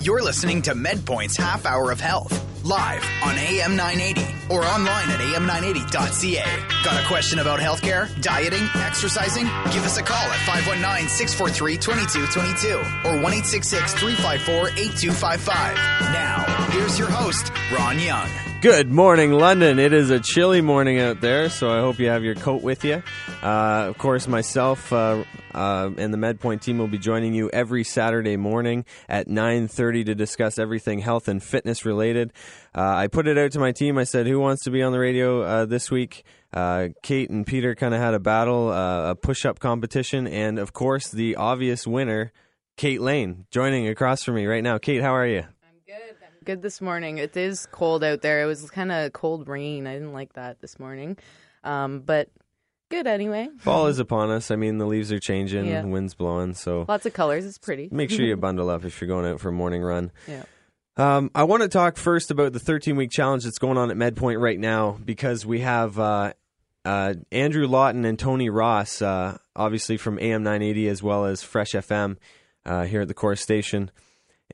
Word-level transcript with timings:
You're 0.00 0.22
listening 0.22 0.62
to 0.62 0.74
MedPoint's 0.74 1.36
Half 1.36 1.66
Hour 1.66 1.90
of 1.90 2.00
Health, 2.00 2.32
live 2.64 3.04
on 3.24 3.36
AM 3.36 3.74
980 3.74 4.22
or 4.48 4.64
online 4.64 5.10
at 5.10 5.18
am980.ca. 5.18 6.44
Got 6.84 7.02
a 7.02 7.06
question 7.08 7.40
about 7.40 7.58
healthcare, 7.58 8.08
dieting, 8.22 8.62
exercising? 8.76 9.46
Give 9.72 9.84
us 9.84 9.98
a 9.98 10.02
call 10.04 10.16
at 10.16 10.38
519 10.46 11.08
643 11.08 11.76
2222 11.78 13.08
or 13.08 13.20
1 13.20 13.32
354 13.42 14.68
8255. 14.68 15.74
Now, 16.12 16.44
here's 16.70 16.96
your 16.96 17.10
host, 17.10 17.50
Ron 17.72 17.98
Young. 17.98 18.47
Good 18.60 18.90
morning, 18.90 19.30
London. 19.30 19.78
It 19.78 19.92
is 19.92 20.10
a 20.10 20.18
chilly 20.18 20.62
morning 20.62 20.98
out 20.98 21.20
there, 21.20 21.48
so 21.48 21.70
I 21.70 21.78
hope 21.78 22.00
you 22.00 22.08
have 22.08 22.24
your 22.24 22.34
coat 22.34 22.60
with 22.60 22.84
you. 22.84 23.04
Uh, 23.40 23.86
of 23.88 23.98
course, 23.98 24.26
myself 24.26 24.92
uh, 24.92 25.22
uh, 25.54 25.90
and 25.96 26.12
the 26.12 26.18
MedPoint 26.18 26.60
team 26.60 26.78
will 26.78 26.88
be 26.88 26.98
joining 26.98 27.34
you 27.34 27.48
every 27.50 27.84
Saturday 27.84 28.36
morning 28.36 28.84
at 29.08 29.28
9.30 29.28 30.06
to 30.06 30.14
discuss 30.16 30.58
everything 30.58 30.98
health 30.98 31.28
and 31.28 31.40
fitness 31.40 31.84
related. 31.84 32.32
Uh, 32.74 32.96
I 32.96 33.06
put 33.06 33.28
it 33.28 33.38
out 33.38 33.52
to 33.52 33.60
my 33.60 33.70
team. 33.70 33.96
I 33.96 34.02
said, 34.02 34.26
who 34.26 34.40
wants 34.40 34.64
to 34.64 34.72
be 34.72 34.82
on 34.82 34.90
the 34.90 34.98
radio 34.98 35.42
uh, 35.42 35.64
this 35.64 35.88
week? 35.88 36.24
Uh, 36.52 36.88
Kate 37.04 37.30
and 37.30 37.46
Peter 37.46 37.76
kind 37.76 37.94
of 37.94 38.00
had 38.00 38.14
a 38.14 38.20
battle, 38.20 38.72
a 38.72 39.14
push-up 39.14 39.60
competition, 39.60 40.26
and 40.26 40.58
of 40.58 40.72
course, 40.72 41.10
the 41.12 41.36
obvious 41.36 41.86
winner, 41.86 42.32
Kate 42.76 43.00
Lane, 43.00 43.46
joining 43.52 43.86
across 43.86 44.24
from 44.24 44.34
me 44.34 44.46
right 44.46 44.64
now. 44.64 44.78
Kate, 44.78 45.00
how 45.00 45.14
are 45.14 45.28
you? 45.28 45.44
Good 46.48 46.62
this 46.62 46.80
morning. 46.80 47.18
It 47.18 47.36
is 47.36 47.66
cold 47.72 48.02
out 48.02 48.22
there. 48.22 48.40
It 48.40 48.46
was 48.46 48.70
kind 48.70 48.90
of 48.90 49.12
cold 49.12 49.48
rain. 49.48 49.86
I 49.86 49.92
didn't 49.92 50.14
like 50.14 50.32
that 50.32 50.62
this 50.62 50.78
morning. 50.78 51.18
Um, 51.62 52.00
but 52.00 52.30
good 52.88 53.06
anyway. 53.06 53.50
Fall 53.58 53.88
is 53.88 53.98
upon 53.98 54.30
us. 54.30 54.50
I 54.50 54.56
mean, 54.56 54.78
the 54.78 54.86
leaves 54.86 55.12
are 55.12 55.18
changing, 55.18 55.66
yeah. 55.66 55.84
wind's 55.84 56.14
blowing, 56.14 56.54
so 56.54 56.86
lots 56.88 57.04
of 57.04 57.12
colors. 57.12 57.44
It's 57.44 57.58
pretty. 57.58 57.90
Make 57.92 58.08
sure 58.08 58.24
you 58.24 58.34
bundle 58.38 58.70
up 58.70 58.86
if 58.86 58.98
you're 58.98 59.08
going 59.08 59.26
out 59.26 59.40
for 59.40 59.50
a 59.50 59.52
morning 59.52 59.82
run. 59.82 60.10
Yeah. 60.26 60.44
Um, 60.96 61.30
I 61.34 61.44
want 61.44 61.64
to 61.64 61.68
talk 61.68 61.98
first 61.98 62.30
about 62.30 62.54
the 62.54 62.60
13 62.60 62.96
week 62.96 63.10
challenge 63.10 63.44
that's 63.44 63.58
going 63.58 63.76
on 63.76 63.90
at 63.90 63.98
MedPoint 63.98 64.40
right 64.40 64.58
now 64.58 64.96
because 65.04 65.44
we 65.44 65.60
have 65.60 65.98
uh, 65.98 66.32
uh, 66.82 67.12
Andrew 67.30 67.66
Lawton 67.66 68.06
and 68.06 68.18
Tony 68.18 68.48
Ross, 68.48 69.02
uh, 69.02 69.36
obviously 69.54 69.98
from 69.98 70.18
AM 70.18 70.44
980 70.44 70.88
as 70.88 71.02
well 71.02 71.26
as 71.26 71.42
Fresh 71.42 71.72
FM 71.72 72.16
uh, 72.64 72.84
here 72.84 73.02
at 73.02 73.08
the 73.08 73.12
Corus 73.12 73.42
station 73.42 73.90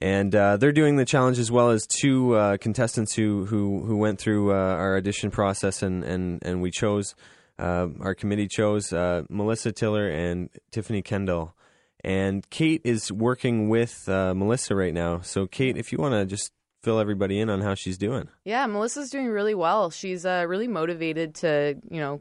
and 0.00 0.34
uh, 0.34 0.56
they're 0.56 0.73
doing 0.73 0.97
the 0.97 1.05
challenge 1.05 1.39
as 1.39 1.50
well 1.50 1.70
as 1.70 1.87
two 1.87 2.34
uh, 2.34 2.56
contestants 2.56 3.14
who 3.14 3.45
who 3.47 3.84
who 3.84 3.97
went 3.97 4.19
through 4.19 4.53
uh, 4.53 4.55
our 4.55 4.97
audition 4.97 5.31
process 5.31 5.83
and 5.83 6.05
and 6.05 6.42
and 6.42 6.62
we 6.62 6.70
chose 6.70 7.14
uh, 7.59 7.89
our 8.00 8.15
committee 8.15 8.48
chose 8.48 8.92
uh, 8.92 9.22
Melissa 9.28 9.70
Tiller 9.72 10.09
and 10.09 10.50
Tiffany 10.72 11.03
Kendall, 11.03 11.55
and 12.03 12.48
Kate 12.50 12.81
is 12.84 13.12
working 13.12 13.69
with 13.69 14.09
uh, 14.09 14.34
Melissa 14.34 14.75
right 14.75 14.95
now. 14.95 15.20
So 15.20 15.47
Kate, 15.47 15.77
if 15.77 15.92
you 15.92 15.98
want 15.98 16.15
to 16.15 16.27
just 16.27 16.50
fill 16.83 16.98
everybody 16.98 17.39
in 17.39 17.48
on 17.48 17.62
how 17.62 17.75
she's 17.75 17.97
doing. 17.97 18.28
Yeah, 18.45 18.67
Melissa's 18.67 19.09
doing 19.09 19.28
really 19.28 19.55
well. 19.55 19.91
She's 19.91 20.25
really 20.25 20.69
motivated 20.69 21.37
to 21.37 21.77
you 21.89 22.00
know 22.00 22.20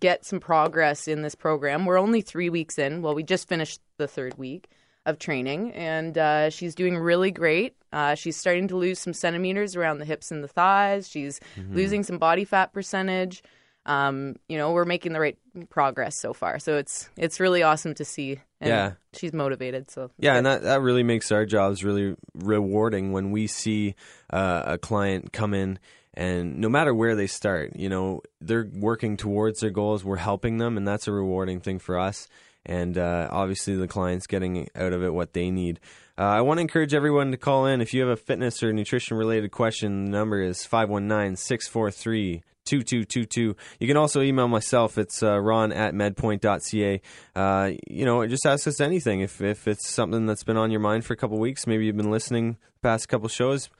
get 0.00 0.24
some 0.24 0.40
progress 0.40 1.06
in 1.06 1.22
this 1.22 1.34
program. 1.34 1.86
We're 1.86 1.98
only 1.98 2.20
three 2.20 2.50
weeks 2.50 2.78
in. 2.78 3.02
Well, 3.02 3.14
we 3.14 3.22
just 3.22 3.48
finished 3.48 3.80
the 3.96 4.08
third 4.08 4.36
week 4.38 4.68
of 5.06 5.18
training, 5.18 5.72
and 5.72 6.16
uh, 6.16 6.50
she's 6.50 6.74
doing 6.74 6.96
really 6.96 7.30
great. 7.30 7.74
Uh, 7.92 8.14
she's 8.14 8.36
starting 8.36 8.68
to 8.68 8.76
lose 8.76 8.98
some 8.98 9.12
centimeters 9.12 9.76
around 9.76 9.98
the 9.98 10.04
hips 10.04 10.30
and 10.30 10.42
the 10.42 10.48
thighs. 10.48 11.08
She's 11.08 11.40
mm-hmm. 11.56 11.74
losing 11.74 12.02
some 12.02 12.18
body 12.18 12.44
fat 12.44 12.72
percentage. 12.72 13.42
Um, 13.84 14.36
you 14.48 14.56
know, 14.56 14.72
we're 14.72 14.84
making 14.84 15.12
the 15.12 15.20
right 15.20 15.36
progress 15.68 16.16
so 16.16 16.32
far. 16.32 16.60
So 16.60 16.76
it's 16.76 17.10
it's 17.16 17.40
really 17.40 17.62
awesome 17.62 17.94
to 17.94 18.04
see. 18.04 18.40
And 18.60 18.70
yeah, 18.70 18.92
she's 19.12 19.32
motivated. 19.32 19.90
So 19.90 20.10
yeah, 20.18 20.32
good. 20.32 20.36
and 20.38 20.46
that 20.46 20.62
that 20.62 20.80
really 20.82 21.02
makes 21.02 21.32
our 21.32 21.44
jobs 21.44 21.82
really 21.82 22.14
rewarding 22.34 23.10
when 23.12 23.32
we 23.32 23.48
see 23.48 23.96
uh, 24.30 24.62
a 24.66 24.78
client 24.78 25.32
come 25.32 25.52
in 25.52 25.80
and 26.14 26.58
no 26.58 26.68
matter 26.68 26.94
where 26.94 27.16
they 27.16 27.26
start, 27.26 27.74
you 27.74 27.88
know, 27.88 28.20
they're 28.40 28.68
working 28.72 29.16
towards 29.16 29.60
their 29.60 29.70
goals. 29.70 30.04
We're 30.04 30.16
helping 30.16 30.58
them, 30.58 30.76
and 30.76 30.86
that's 30.86 31.08
a 31.08 31.12
rewarding 31.12 31.60
thing 31.60 31.78
for 31.78 31.98
us 31.98 32.28
and 32.64 32.96
uh, 32.98 33.28
obviously 33.30 33.76
the 33.76 33.88
client's 33.88 34.26
getting 34.26 34.68
out 34.74 34.92
of 34.92 35.02
it 35.02 35.14
what 35.14 35.32
they 35.32 35.50
need. 35.50 35.80
Uh, 36.18 36.22
I 36.22 36.40
want 36.42 36.58
to 36.58 36.62
encourage 36.62 36.94
everyone 36.94 37.30
to 37.30 37.36
call 37.36 37.66
in. 37.66 37.80
If 37.80 37.94
you 37.94 38.00
have 38.02 38.10
a 38.10 38.16
fitness 38.16 38.62
or 38.62 38.72
nutrition 38.72 39.16
related 39.16 39.50
question, 39.50 40.04
the 40.04 40.10
number 40.10 40.42
is 40.42 40.64
519 40.64 41.36
643 41.36 42.42
2222. 42.64 43.56
You 43.80 43.88
can 43.88 43.96
also 43.96 44.20
email 44.20 44.46
myself. 44.46 44.98
It's 44.98 45.22
uh, 45.22 45.38
ron 45.40 45.72
at 45.72 45.94
medpoint.ca. 45.94 47.00
Uh, 47.34 47.70
you 47.88 48.04
know, 48.04 48.26
just 48.26 48.46
ask 48.46 48.68
us 48.68 48.80
anything. 48.80 49.20
If, 49.20 49.40
if 49.40 49.66
it's 49.66 49.88
something 49.88 50.26
that's 50.26 50.44
been 50.44 50.56
on 50.56 50.70
your 50.70 50.80
mind 50.80 51.04
for 51.04 51.14
a 51.14 51.16
couple 51.16 51.38
weeks, 51.38 51.66
maybe 51.66 51.86
you've 51.86 51.96
been 51.96 52.10
listening 52.10 52.58
past 52.82 53.08
couple 53.08 53.28
shows, 53.28 53.70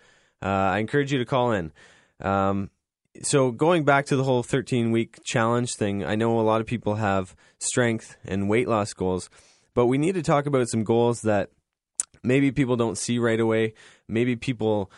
uh, 0.42 0.46
I 0.46 0.78
encourage 0.78 1.12
you 1.12 1.18
to 1.18 1.24
call 1.24 1.52
in. 1.52 1.72
Um, 2.20 2.70
so 3.22 3.50
going 3.50 3.84
back 3.84 4.06
to 4.06 4.16
the 4.16 4.24
whole 4.24 4.42
13 4.42 4.90
week 4.90 5.20
challenge 5.24 5.74
thing, 5.74 6.04
I 6.04 6.14
know 6.14 6.40
a 6.40 6.42
lot 6.42 6.60
of 6.60 6.66
people 6.66 6.96
have 6.96 7.36
strength 7.58 8.16
and 8.24 8.48
weight 8.48 8.68
loss 8.68 8.92
goals, 8.94 9.28
but 9.74 9.86
we 9.86 9.98
need 9.98 10.14
to 10.14 10.22
talk 10.22 10.46
about 10.46 10.68
some 10.68 10.84
goals 10.84 11.22
that 11.22 11.50
maybe 12.22 12.50
people 12.50 12.76
don't 12.76 12.98
see 12.98 13.18
right 13.18 13.40
away. 13.40 13.74
Maybe 14.08 14.36
people 14.36 14.90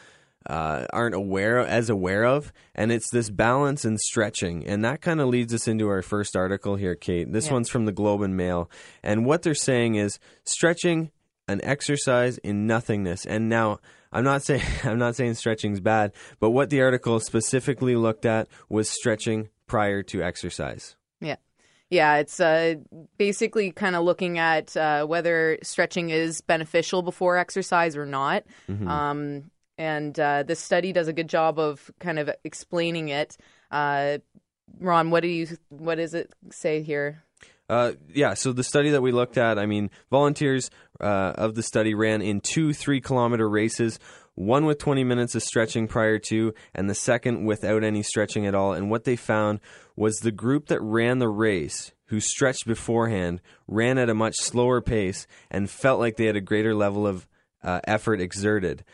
uh, 0.47 0.87
aren't 0.93 1.15
aware 1.15 1.59
as 1.59 1.89
aware 1.91 2.25
of, 2.25 2.53
and 2.75 2.93
it's 2.93 3.11
this 3.11 3.31
balance 3.31 3.85
and 3.85 3.99
stretching, 3.99 4.67
and 4.67 4.85
that 4.85 5.01
kind 5.01 5.21
of 5.21 5.29
leads 5.29 5.55
us 5.55 5.67
into 5.67 5.89
our 5.89 6.03
first 6.03 6.37
article 6.37 6.77
here, 6.77 6.95
Kate. 6.95 7.33
This 7.33 7.47
yeah. 7.47 7.55
one's 7.55 7.71
from 7.71 7.87
the 7.87 7.93
Globe 7.93 8.21
and 8.21 8.37
Mail, 8.37 8.71
and 9.03 9.25
what 9.25 9.43
they're 9.43 9.55
saying 9.55 9.95
is 9.95 10.19
stretching 10.45 11.11
an 11.49 11.61
exercise 11.63 12.39
in 12.39 12.67
nothingness. 12.67 13.27
And 13.27 13.49
now 13.49 13.81
I'm 14.15 14.25
not 14.25 14.43
saying 14.43 14.63
I'm 14.85 14.99
not 14.99 15.17
saying 15.17 15.35
stretching's 15.35 15.81
bad, 15.81 16.13
but 16.41 16.51
what 16.51 16.71
the 16.71 16.81
article 16.81 17.21
specifically 17.21 17.97
looked 17.97 18.25
at 18.25 18.49
was 18.69 18.89
stretching 18.89 19.51
prior 19.67 20.03
to 20.05 20.23
exercise. 20.23 20.97
Yeah. 21.21 21.37
Yeah, 21.91 22.17
it's 22.17 22.41
uh, 22.41 22.77
basically 23.19 23.71
kind 23.71 23.95
of 23.95 24.05
looking 24.05 24.39
at 24.39 24.77
uh, 24.77 25.05
whether 25.05 25.59
stretching 25.63 26.11
is 26.11 26.41
beneficial 26.41 27.03
before 27.03 27.37
exercise 27.37 27.97
or 27.97 28.07
not. 28.07 28.45
Mm-hmm. 28.69 28.89
Um, 28.89 29.51
and 29.77 30.19
uh, 30.19 30.45
this 30.45 30.61
study 30.61 30.93
does 30.93 31.09
a 31.09 31.13
good 31.13 31.29
job 31.29 31.59
of 31.59 31.91
kind 32.01 32.19
of 32.19 32.31
explaining 32.43 33.09
it. 33.09 33.37
Uh, 33.71 34.19
Ron, 34.81 35.11
what 35.11 35.21
do 35.21 35.29
you 35.29 35.47
what 35.69 35.97
does 35.97 36.15
it 36.15 36.33
say 36.51 36.83
here? 36.83 37.23
Uh, 37.69 37.93
yeah, 38.13 38.35
so 38.35 38.53
the 38.53 38.63
study 38.63 38.91
that 38.91 39.03
we 39.03 39.13
looked 39.13 39.39
at, 39.39 39.59
I 39.59 39.67
mean, 39.67 39.91
volunteers 40.11 40.71
uh, 41.01 41.33
of 41.37 41.55
the 41.55 41.63
study 41.63 41.95
ran 41.95 42.21
in 42.21 42.41
two 42.41 42.73
three 42.73 43.01
kilometer 43.01 43.49
races, 43.49 43.99
one 44.35 44.67
with 44.67 44.79
20 44.79 45.05
minutes 45.05 45.35
of 45.35 45.43
stretching 45.43 45.87
prior 45.87 46.19
to, 46.19 46.53
and 46.75 46.91
the 46.91 46.95
second 46.95 47.45
without 47.45 47.83
any 47.85 48.03
stretching 48.03 48.47
at 48.47 48.55
all. 48.55 48.73
And 48.73 48.91
what 48.91 49.05
they 49.05 49.17
found 49.17 49.61
was 49.97 50.17
the 50.17 50.33
group 50.33 50.67
that 50.67 50.83
ran 50.83 51.21
the 51.21 51.29
race, 51.29 51.93
who 52.07 52.21
stretched 52.21 52.67
beforehand, 52.67 53.41
ran 53.67 53.97
at 53.97 54.11
a 54.11 54.15
much 54.15 54.37
slower 54.37 54.81
pace 54.81 55.27
and 55.51 55.71
felt 55.71 56.01
like 56.01 56.17
they 56.17 56.27
had 56.27 56.37
a 56.37 56.41
greater 56.41 56.75
level 56.75 57.07
of 57.07 57.27
uh, 57.63 57.81
effort 57.85 58.21
exerted. 58.21 58.85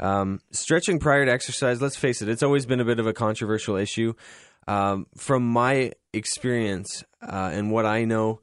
Um, 0.00 0.40
stretching 0.52 1.00
prior 1.00 1.24
to 1.24 1.32
exercise, 1.32 1.82
let's 1.82 1.96
face 1.96 2.22
it, 2.22 2.28
it's 2.28 2.42
always 2.42 2.66
been 2.66 2.80
a 2.80 2.84
bit 2.84 3.00
of 3.00 3.06
a 3.06 3.12
controversial 3.12 3.76
issue. 3.76 4.14
Um, 4.68 5.06
from 5.16 5.48
my 5.48 5.92
experience 6.12 7.02
uh, 7.22 7.50
and 7.52 7.70
what 7.70 7.86
I 7.86 8.04
know, 8.04 8.40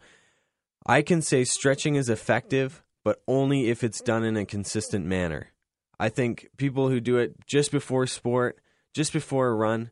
I 0.85 1.03
can 1.03 1.21
say 1.21 1.43
stretching 1.43 1.95
is 1.95 2.09
effective, 2.09 2.83
but 3.03 3.21
only 3.27 3.69
if 3.69 3.83
it's 3.83 4.01
done 4.01 4.23
in 4.23 4.35
a 4.35 4.43
consistent 4.43 5.05
manner. 5.05 5.51
I 5.99 6.09
think 6.09 6.49
people 6.57 6.89
who 6.89 6.99
do 6.99 7.17
it 7.17 7.35
just 7.45 7.71
before 7.71 8.07
sport, 8.07 8.59
just 8.95 9.13
before 9.13 9.49
a 9.49 9.53
run, 9.53 9.91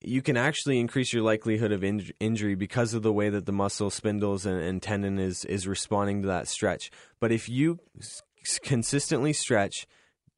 you 0.00 0.22
can 0.22 0.38
actually 0.38 0.80
increase 0.80 1.12
your 1.12 1.22
likelihood 1.22 1.72
of 1.72 1.84
in- 1.84 2.10
injury 2.20 2.54
because 2.54 2.94
of 2.94 3.02
the 3.02 3.12
way 3.12 3.28
that 3.28 3.44
the 3.44 3.52
muscle 3.52 3.90
spindles 3.90 4.46
and, 4.46 4.60
and, 4.60 4.82
tendon 4.82 5.18
is 5.18 5.44
is 5.44 5.66
responding 5.66 6.22
to 6.22 6.28
that 6.28 6.48
stretch. 6.48 6.90
But 7.20 7.32
if 7.32 7.48
you 7.48 7.80
s- 7.98 8.22
consistently 8.62 9.32
stretch, 9.32 9.86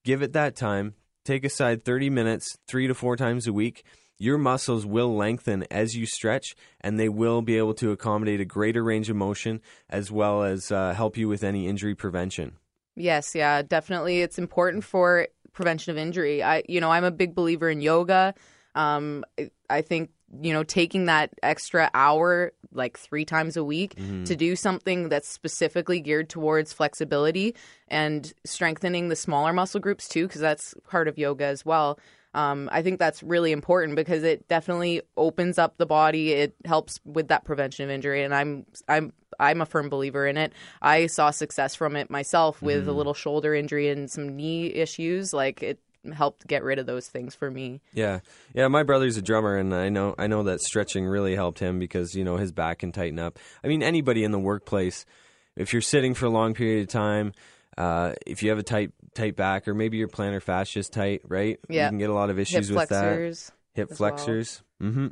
give 0.05 0.23
it 0.23 0.32
that 0.32 0.56
time, 0.56 0.94
take 1.25 1.44
aside 1.44 1.85
30 1.85 2.11
minutes 2.11 2.56
3 2.67 2.88
to 2.88 2.94
4 2.94 3.17
times 3.17 3.46
a 3.46 3.52
week, 3.52 3.85
your 4.19 4.38
muscles 4.38 4.85
will 4.85 5.15
lengthen 5.17 5.65
as 5.70 5.97
you 5.97 6.06
stretch 6.06 6.56
and 6.81 6.99
they 6.99 7.09
will 7.09 7.43
be 7.43 7.56
able 7.56 7.75
to 7.75 7.93
accommodate 7.93 8.41
a 8.41 8.44
greater 8.44 8.82
range 8.82 9.09
of 9.09 9.17
motion 9.17 9.61
as 9.88 10.11
well 10.11 10.43
as 10.43 10.73
uh, 10.73 10.93
help 10.94 11.17
you 11.17 11.29
with 11.29 11.44
any 11.44 11.69
injury 11.69 11.94
prevention. 11.94 12.56
Yes, 12.97 13.35
yeah, 13.35 13.62
definitely. 13.62 14.23
It's 14.23 14.38
important 14.38 14.82
for 14.82 15.29
prevention 15.53 15.93
of 15.93 15.99
injury. 15.99 16.43
I, 16.43 16.65
you 16.69 16.81
know, 16.81 16.91
I'm 16.91 17.05
a 17.05 17.12
big 17.12 17.35
believer 17.35 17.70
in 17.70 17.81
yoga. 17.81 18.35
Um, 18.75 19.25
I 19.70 19.82
think 19.82 20.11
you 20.43 20.53
know 20.53 20.62
taking 20.62 21.06
that 21.06 21.31
extra 21.43 21.91
hour 21.94 22.53
like 22.73 22.99
three 22.99 23.25
times 23.25 23.56
a 23.56 23.64
week 23.64 23.94
mm-hmm. 23.94 24.25
to 24.25 24.37
do 24.37 24.55
something 24.55 25.09
that's 25.09 25.29
specifically 25.29 26.00
geared 26.00 26.29
towards 26.29 26.73
flexibility 26.73 27.55
and 27.88 28.32
strengthening 28.44 29.09
the 29.09 29.17
smaller 29.17 29.53
muscle 29.53 29.81
groups 29.81 30.06
too 30.06 30.26
because 30.26 30.41
that's 30.41 30.75
part 30.87 31.09
of 31.09 31.17
yoga 31.17 31.44
as 31.44 31.64
well 31.64 31.99
Um, 32.34 32.69
I 32.70 32.82
think 32.82 32.98
that's 32.98 33.22
really 33.22 33.52
important 33.52 33.96
because 33.96 34.22
it 34.22 34.46
definitely 34.48 35.02
opens 35.16 35.58
up 35.58 35.76
the 35.78 35.86
body. 35.86 36.32
It 36.32 36.54
helps 36.64 37.00
with 37.04 37.28
that 37.28 37.44
prevention 37.44 37.84
of 37.84 37.90
injury, 37.90 38.22
and 38.22 38.34
I'm 38.34 38.66
I'm 38.86 39.12
I'm 39.40 39.60
a 39.60 39.66
firm 39.66 39.88
believer 39.88 40.26
in 40.26 40.36
it. 40.36 40.52
I 40.82 41.06
saw 41.06 41.30
success 41.30 41.75
from 41.75 41.96
it 41.96 42.10
myself 42.10 42.60
with 42.60 42.86
a 42.88 42.92
little 42.92 43.14
shoulder 43.14 43.54
injury 43.54 43.88
and 43.88 44.10
some 44.10 44.36
knee 44.36 44.66
issues. 44.66 45.32
Like 45.32 45.62
it 45.62 45.80
helped 46.12 46.46
get 46.46 46.62
rid 46.62 46.78
of 46.78 46.86
those 46.86 47.08
things 47.08 47.34
for 47.34 47.50
me. 47.50 47.80
Yeah, 47.92 48.20
yeah. 48.54 48.69
My 48.69 48.82
brother's 48.82 49.16
a 49.16 49.22
drummer, 49.22 49.56
and 49.56 49.75
I 49.75 49.88
know 49.88 50.14
I 50.19 50.26
know 50.26 50.42
that 50.44 50.60
stretching 50.60 51.06
really 51.06 51.34
helped 51.34 51.58
him 51.58 51.78
because 51.78 52.14
you 52.14 52.25
know 52.25 52.36
his 52.36 52.52
back 52.52 52.80
can 52.80 52.92
tighten 52.92 53.19
up. 53.19 53.38
I 53.64 53.69
mean, 53.69 53.82
anybody 53.82 54.25
in 54.25 54.32
the 54.32 54.38
workplace, 54.38 55.06
if 55.56 55.72
you're 55.72 55.82
sitting 55.82 56.14
for 56.14 56.26
a 56.26 56.30
long 56.30 56.54
period 56.54 56.82
of 56.82 56.88
time, 56.88 57.32
uh, 57.78 58.12
if 58.26 58.42
you 58.42 58.50
have 58.50 58.58
a 58.58 58.62
tight 58.62 58.90
tight 59.14 59.36
back, 59.36 59.69
or 59.69 59.75
maybe 59.75 59.96
your 59.96 60.08
plantar 60.08 60.42
fascia 60.42 60.80
is 60.80 60.88
tight, 60.88 61.22
right? 61.26 61.58
Yeah. 61.69 61.84
you 61.84 61.88
can 61.90 61.98
get 61.98 62.10
a 62.10 62.14
lot 62.14 62.28
of 62.28 62.38
issues 62.38 62.70
with 62.70 62.88
that. 62.88 63.04
Hip 63.04 63.14
flexors. 63.14 63.52
Hip 63.75 63.88
well. 63.90 63.96
flexors. 63.96 64.62
hmm 64.80 65.06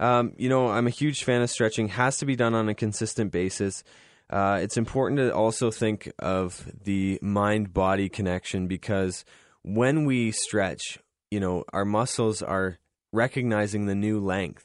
Um, 0.00 0.32
you 0.38 0.48
know, 0.48 0.68
I'm 0.68 0.86
a 0.86 0.90
huge 0.90 1.22
fan 1.24 1.42
of 1.42 1.50
stretching. 1.50 1.88
Has 1.88 2.16
to 2.18 2.26
be 2.26 2.34
done 2.34 2.54
on 2.54 2.68
a 2.68 2.74
consistent 2.74 3.30
basis. 3.30 3.84
Uh, 4.30 4.58
it's 4.62 4.76
important 4.76 5.18
to 5.18 5.34
also 5.34 5.70
think 5.70 6.10
of 6.18 6.70
the 6.84 7.18
mind 7.22 7.72
body 7.72 8.08
connection 8.08 8.66
because 8.66 9.24
when 9.62 10.04
we 10.04 10.30
stretch, 10.32 10.98
you 11.30 11.40
know, 11.40 11.64
our 11.72 11.84
muscles 11.84 12.42
are 12.42 12.78
recognizing 13.12 13.86
the 13.86 13.94
new 13.94 14.20
length. 14.20 14.64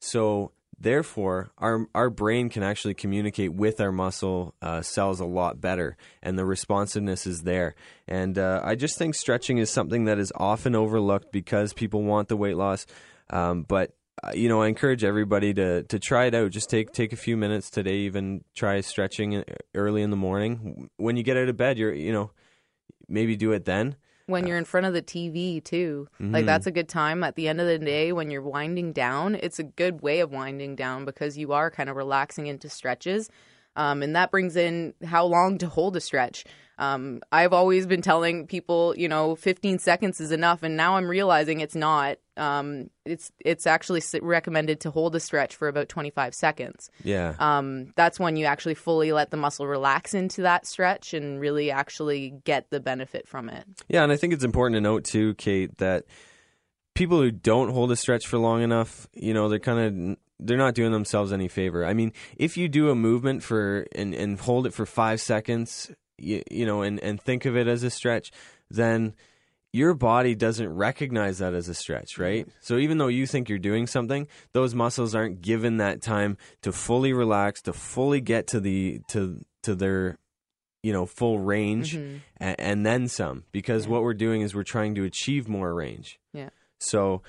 So 0.00 0.52
therefore, 0.80 1.50
our 1.58 1.86
our 1.94 2.10
brain 2.10 2.48
can 2.48 2.62
actually 2.62 2.94
communicate 2.94 3.52
with 3.52 3.80
our 3.80 3.92
muscle 3.92 4.54
uh, 4.62 4.82
cells 4.82 5.20
a 5.20 5.24
lot 5.26 5.60
better, 5.60 5.96
and 6.22 6.38
the 6.38 6.44
responsiveness 6.44 7.26
is 7.26 7.42
there. 7.42 7.74
And 8.08 8.38
uh, 8.38 8.60
I 8.64 8.74
just 8.74 8.98
think 8.98 9.14
stretching 9.14 9.58
is 9.58 9.70
something 9.70 10.06
that 10.06 10.18
is 10.18 10.32
often 10.34 10.74
overlooked 10.74 11.30
because 11.32 11.72
people 11.72 12.02
want 12.02 12.28
the 12.28 12.36
weight 12.36 12.56
loss, 12.56 12.86
um, 13.30 13.64
but. 13.68 13.92
uh, 14.22 14.32
You 14.34 14.48
know, 14.50 14.60
I 14.60 14.68
encourage 14.68 15.02
everybody 15.02 15.54
to, 15.54 15.82
to 15.84 15.98
try 15.98 16.26
it 16.26 16.34
out. 16.34 16.50
Just 16.50 16.68
take 16.68 16.92
take 16.92 17.12
a 17.14 17.16
few 17.16 17.36
minutes 17.36 17.70
today. 17.70 17.98
Even 18.08 18.44
try 18.54 18.82
stretching 18.82 19.36
uh, 19.36 19.44
early 19.74 20.02
in 20.02 20.10
the 20.10 20.16
morning. 20.16 20.90
When 20.98 21.16
you 21.16 21.22
get 21.22 21.36
out 21.38 21.48
of 21.48 21.56
bed, 21.56 21.78
you're 21.78 21.94
you 21.94 22.12
know 22.12 22.30
maybe 23.08 23.34
do 23.36 23.52
it 23.52 23.64
then. 23.64 23.96
When 24.26 24.46
you're 24.46 24.58
in 24.58 24.64
front 24.64 24.86
of 24.86 24.92
the 24.92 25.02
TV 25.02 25.62
too. 25.62 26.08
Like 26.32 26.46
that's 26.46 26.66
a 26.66 26.70
good 26.70 26.88
time 26.88 27.24
at 27.24 27.34
the 27.36 27.48
end 27.48 27.60
of 27.60 27.66
the 27.66 27.78
day 27.78 28.12
when 28.12 28.30
you're 28.30 28.42
winding 28.42 28.92
down. 28.92 29.34
It's 29.34 29.58
a 29.58 29.64
good 29.64 30.02
way 30.02 30.20
of 30.20 30.30
winding 30.30 30.76
down 30.76 31.04
because 31.04 31.36
you 31.36 31.52
are 31.52 31.70
kind 31.70 31.90
of 31.90 31.96
relaxing 31.96 32.46
into 32.46 32.68
stretches. 32.68 33.28
Um, 33.76 34.02
and 34.02 34.16
that 34.16 34.30
brings 34.30 34.56
in 34.56 34.94
how 35.04 35.24
long 35.26 35.58
to 35.58 35.68
hold 35.68 35.96
a 35.96 36.00
stretch. 36.00 36.44
Um, 36.78 37.20
I've 37.30 37.52
always 37.52 37.86
been 37.86 38.02
telling 38.02 38.46
people, 38.46 38.94
you 38.96 39.08
know, 39.08 39.36
15 39.36 39.78
seconds 39.78 40.18
is 40.20 40.32
enough, 40.32 40.62
and 40.62 40.76
now 40.76 40.96
I'm 40.96 41.08
realizing 41.08 41.60
it's 41.60 41.74
not. 41.74 42.16
Um, 42.40 42.88
it's 43.04 43.30
it's 43.38 43.66
actually 43.66 44.02
recommended 44.22 44.80
to 44.80 44.90
hold 44.90 45.14
a 45.14 45.20
stretch 45.20 45.56
for 45.56 45.68
about 45.68 45.90
25 45.90 46.34
seconds. 46.34 46.90
Yeah. 47.04 47.34
Um, 47.38 47.92
that's 47.96 48.18
when 48.18 48.36
you 48.36 48.46
actually 48.46 48.74
fully 48.74 49.12
let 49.12 49.30
the 49.30 49.36
muscle 49.36 49.66
relax 49.66 50.14
into 50.14 50.42
that 50.42 50.66
stretch 50.66 51.12
and 51.12 51.38
really 51.38 51.70
actually 51.70 52.40
get 52.44 52.70
the 52.70 52.80
benefit 52.80 53.28
from 53.28 53.50
it. 53.50 53.64
Yeah, 53.88 54.02
and 54.02 54.10
I 54.10 54.16
think 54.16 54.32
it's 54.32 54.44
important 54.44 54.76
to 54.76 54.80
note 54.80 55.04
too, 55.04 55.34
Kate, 55.34 55.76
that 55.78 56.06
people 56.94 57.20
who 57.20 57.30
don't 57.30 57.70
hold 57.70 57.92
a 57.92 57.96
stretch 57.96 58.26
for 58.26 58.38
long 58.38 58.62
enough, 58.62 59.06
you 59.12 59.34
know, 59.34 59.48
they're 59.48 59.58
kind 59.58 59.80
of 60.10 60.16
they're 60.38 60.56
not 60.56 60.74
doing 60.74 60.92
themselves 60.92 61.32
any 61.32 61.48
favor. 61.48 61.84
I 61.84 61.92
mean, 61.92 62.12
if 62.38 62.56
you 62.56 62.68
do 62.68 62.88
a 62.88 62.94
movement 62.94 63.42
for 63.42 63.86
and 63.94 64.14
and 64.14 64.40
hold 64.40 64.66
it 64.66 64.72
for 64.72 64.86
5 64.86 65.20
seconds, 65.20 65.90
you, 66.16 66.42
you 66.50 66.64
know, 66.64 66.80
and 66.80 66.98
and 67.00 67.20
think 67.20 67.44
of 67.44 67.56
it 67.56 67.68
as 67.68 67.82
a 67.82 67.90
stretch, 67.90 68.32
then 68.70 69.14
your 69.72 69.94
body 69.94 70.34
doesn't 70.34 70.68
recognize 70.68 71.38
that 71.38 71.54
as 71.54 71.68
a 71.68 71.74
stretch, 71.74 72.18
right? 72.18 72.48
So 72.60 72.76
even 72.78 72.98
though 72.98 73.06
you 73.08 73.26
think 73.26 73.48
you're 73.48 73.58
doing 73.58 73.86
something, 73.86 74.26
those 74.52 74.74
muscles 74.74 75.14
aren't 75.14 75.40
given 75.42 75.76
that 75.76 76.02
time 76.02 76.36
to 76.62 76.72
fully 76.72 77.12
relax, 77.12 77.62
to 77.62 77.72
fully 77.72 78.20
get 78.20 78.46
to 78.48 78.60
the 78.60 79.00
to 79.08 79.40
to 79.62 79.74
their 79.74 80.16
you 80.82 80.92
know 80.92 81.04
full 81.06 81.38
range 81.38 81.94
Mhm. 81.96 82.20
and, 82.38 82.60
and 82.60 82.86
then 82.86 83.06
some 83.08 83.44
because 83.52 83.84
Yeah. 83.84 83.92
what 83.92 84.02
we're 84.02 84.14
doing 84.14 84.40
is 84.40 84.54
we're 84.54 84.62
trying 84.64 84.94
to 84.96 85.04
achieve 85.04 85.48
more 85.48 85.74
range. 85.74 86.18
Yeah. 86.32 86.48
So, 86.78 87.22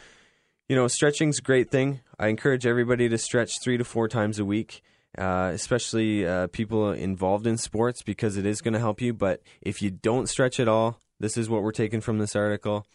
you 0.70 0.76
know, 0.78 0.88
stretching's 0.88 1.40
a 1.40 1.42
great 1.42 1.70
thing. 1.70 2.00
I 2.18 2.30
encourage 2.30 2.66
everybody 2.66 3.10
to 3.10 3.18
stretch 3.18 3.52
three 3.62 3.78
to 3.78 3.84
four 3.84 4.08
times 4.08 4.40
a 4.40 4.46
week, 4.46 4.82
uh, 5.18 5.52
especially 5.54 6.26
uh, 6.26 6.48
people 6.48 6.92
involved 6.94 7.46
in 7.46 7.58
sports 7.58 8.02
because 8.02 8.38
it 8.38 8.46
is 8.46 8.62
going 8.62 8.74
to 8.74 8.80
help 8.80 9.02
you. 9.02 9.14
But 9.14 9.42
if 9.62 9.82
you 9.82 9.92
don't 9.92 10.30
stretch 10.30 10.58
at 10.60 10.70
all, 10.70 11.02
this 11.22 11.38
is 11.38 11.50
what 11.50 11.64
we're 11.64 11.72
taking 11.72 12.02
from 12.02 12.18
this 12.18 12.36
article. 12.36 12.86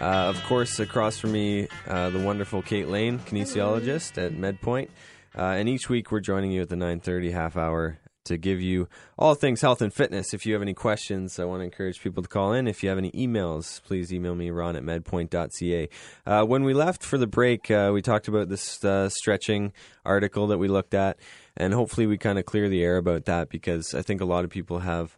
Uh, 0.00 0.04
of 0.04 0.42
course, 0.44 0.80
across 0.80 1.18
from 1.18 1.32
me, 1.32 1.68
uh, 1.86 2.08
the 2.08 2.20
wonderful 2.20 2.62
Kate 2.62 2.88
Lane, 2.88 3.18
kinesiologist 3.18 4.16
at 4.16 4.32
MedPoint. 4.32 4.88
Uh, 5.36 5.42
and 5.42 5.68
each 5.68 5.90
week 5.90 6.10
we're 6.10 6.20
joining 6.20 6.50
you 6.50 6.62
at 6.62 6.70
the 6.70 6.76
9.30 6.76 7.30
half 7.30 7.58
hour 7.58 7.98
to 8.28 8.38
give 8.38 8.60
you 8.60 8.88
all 9.18 9.34
things 9.34 9.60
health 9.60 9.82
and 9.82 9.92
fitness. 9.92 10.32
If 10.32 10.46
you 10.46 10.52
have 10.54 10.62
any 10.62 10.72
questions, 10.74 11.38
I 11.38 11.44
want 11.44 11.60
to 11.60 11.64
encourage 11.64 12.00
people 12.00 12.22
to 12.22 12.28
call 12.28 12.52
in. 12.52 12.66
If 12.68 12.82
you 12.82 12.88
have 12.88 12.98
any 12.98 13.10
emails, 13.10 13.82
please 13.82 14.12
email 14.12 14.34
me, 14.34 14.50
ron 14.50 14.76
at 14.76 14.82
medpoint.ca. 14.84 15.88
Uh, 16.26 16.44
when 16.44 16.64
we 16.64 16.72
left 16.72 17.02
for 17.02 17.18
the 17.18 17.26
break, 17.26 17.70
uh, 17.70 17.90
we 17.92 18.00
talked 18.02 18.28
about 18.28 18.48
this 18.48 18.82
uh, 18.84 19.08
stretching 19.08 19.72
article 20.04 20.46
that 20.46 20.58
we 20.58 20.68
looked 20.68 20.94
at. 20.94 21.18
And 21.56 21.74
hopefully 21.74 22.06
we 22.06 22.16
kind 22.16 22.38
of 22.38 22.44
clear 22.46 22.68
the 22.68 22.82
air 22.82 22.96
about 22.96 23.24
that 23.24 23.48
because 23.48 23.92
I 23.94 24.02
think 24.02 24.20
a 24.20 24.24
lot 24.24 24.44
of 24.44 24.50
people 24.50 24.78
have 24.78 25.16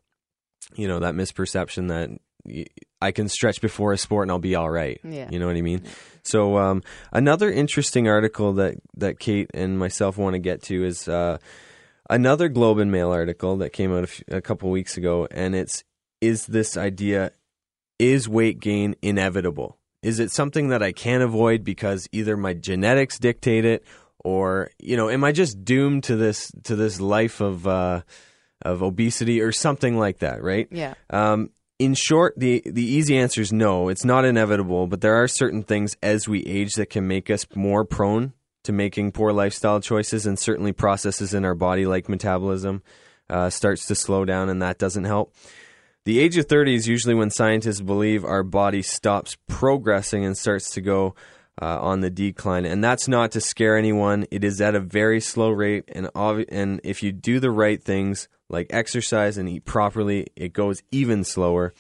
you 0.77 0.87
know 0.89 1.01
that 1.01 1.15
misperception 1.15 1.89
that 1.89 2.11
y- 2.45 2.65
I 3.03 3.13
can 3.13 3.29
stretch 3.29 3.61
before 3.61 3.93
a 3.93 3.99
sport 3.99 4.25
and 4.25 4.31
I'll 4.31 4.39
be 4.39 4.55
all 4.55 4.71
right. 4.71 5.01
Yeah. 5.03 5.29
You 5.31 5.39
know 5.39 5.47
what 5.47 5.57
I 5.57 5.63
mean? 5.63 5.83
So 6.23 6.59
um, 6.59 6.83
another 7.13 7.51
interesting 7.51 8.09
article 8.09 8.53
that 8.55 8.77
that 8.97 9.19
Kate 9.19 9.51
and 9.53 9.79
myself 9.79 10.17
want 10.17 10.35
to 10.35 10.39
get 10.39 10.63
to 10.65 10.85
is 10.85 11.09
uh, 11.09 11.39
another 12.11 12.49
Globe 12.49 12.79
and 12.79 12.93
Mail 12.93 13.11
article 13.11 13.57
that 13.59 13.73
came 13.73 13.97
out 13.97 14.11
a 14.29 14.43
couple 14.43 14.69
weeks 14.71 14.99
ago, 14.99 15.27
and 15.31 15.55
it's 15.55 15.85
is 16.21 16.47
this 16.47 16.77
idea 16.77 17.33
is 17.99 18.29
weight 18.29 18.61
gain 18.61 18.97
inevitable? 19.01 19.79
Is 20.03 20.19
it 20.21 20.31
something 20.31 20.69
that 20.69 20.83
I 20.83 20.93
can't 20.93 21.23
avoid 21.23 21.65
because 21.65 22.09
either 22.13 22.37
my 22.37 22.53
genetics 22.53 23.19
dictate 23.19 23.65
it, 23.65 23.85
or 24.19 24.71
you 24.79 24.97
know, 24.97 25.09
am 25.09 25.25
I 25.25 25.33
just 25.33 25.65
doomed 25.65 26.05
to 26.05 26.17
this 26.17 26.53
to 26.65 26.77
this 26.77 27.01
life 27.01 27.41
of 27.41 27.67
uh, 27.67 28.03
of 28.63 28.83
obesity 28.83 29.41
or 29.41 29.53
something 29.53 29.97
like 29.97 30.19
that? 30.19 30.43
Right? 30.43 30.69
Yeah. 30.71 30.95
Um, 31.09 31.51
in 31.79 31.95
short, 31.95 32.35
the 32.37 32.63
the 32.67 32.85
easy 32.85 33.17
answer 33.17 33.41
is 33.41 33.53
no. 33.53 33.89
It's 33.89 34.05
not 34.05 34.25
inevitable, 34.25 34.87
but 34.87 35.01
there 35.01 35.23
are 35.23 35.29
certain 35.29 35.63
things 35.63 35.97
as 36.03 36.29
we 36.29 36.43
age 36.45 36.73
that 36.75 36.91
can 36.91 37.07
make 37.07 37.31
us 37.31 37.47
more 37.55 37.85
prone 37.85 38.35
to 38.65 38.73
making 38.73 39.13
poor 39.13 39.33
lifestyle 39.33 39.81
choices, 39.81 40.27
and 40.27 40.39
certainly 40.39 40.73
processes 40.73 41.35
in 41.35 41.45
our 41.45 41.55
body 41.55 41.87
like 41.87 42.09
metabolism 42.09 42.83
uh, 43.29 43.51
starts 43.51 43.87
to 43.87 43.95
slow 43.95 44.25
down, 44.25 44.49
and 44.49 44.61
that 44.63 44.79
doesn't 44.79 45.05
help. 45.05 45.35
The 46.05 46.19
age 46.19 46.37
of 46.39 46.47
30 46.47 46.75
is 46.75 46.89
usually 46.89 47.15
when 47.15 47.31
scientists 47.31 47.81
believe 47.81 48.25
our 48.25 48.43
body 48.43 48.83
stops 48.83 49.37
progressing 49.49 50.25
and 50.25 50.37
starts 50.37 50.71
to 50.73 50.81
go 50.81 51.15
uh, 51.61 51.79
on 51.81 52.01
the 52.01 52.11
decline. 52.11 52.65
And 52.65 52.83
that's 52.83 53.07
not 53.07 53.33
to 53.33 53.41
scare 53.41 53.77
anyone. 53.77 54.27
It 54.31 54.43
is 54.43 54.61
at 54.61 54.75
a 54.75 54.81
very 54.81 55.21
slow 55.21 55.51
rate. 55.51 55.85
And, 55.89 56.09
and 56.15 56.81
if 56.85 57.03
you 57.03 57.13
do 57.13 57.39
the 57.39 57.51
right 57.51 57.83
things, 57.83 58.29
like 58.49 58.69
exercise 58.71 59.37
and 59.37 59.49
eat 59.49 59.65
properly, 59.67 60.29
it 60.37 60.53
goes 60.53 60.83
even 60.91 61.23
slower. 61.23 61.75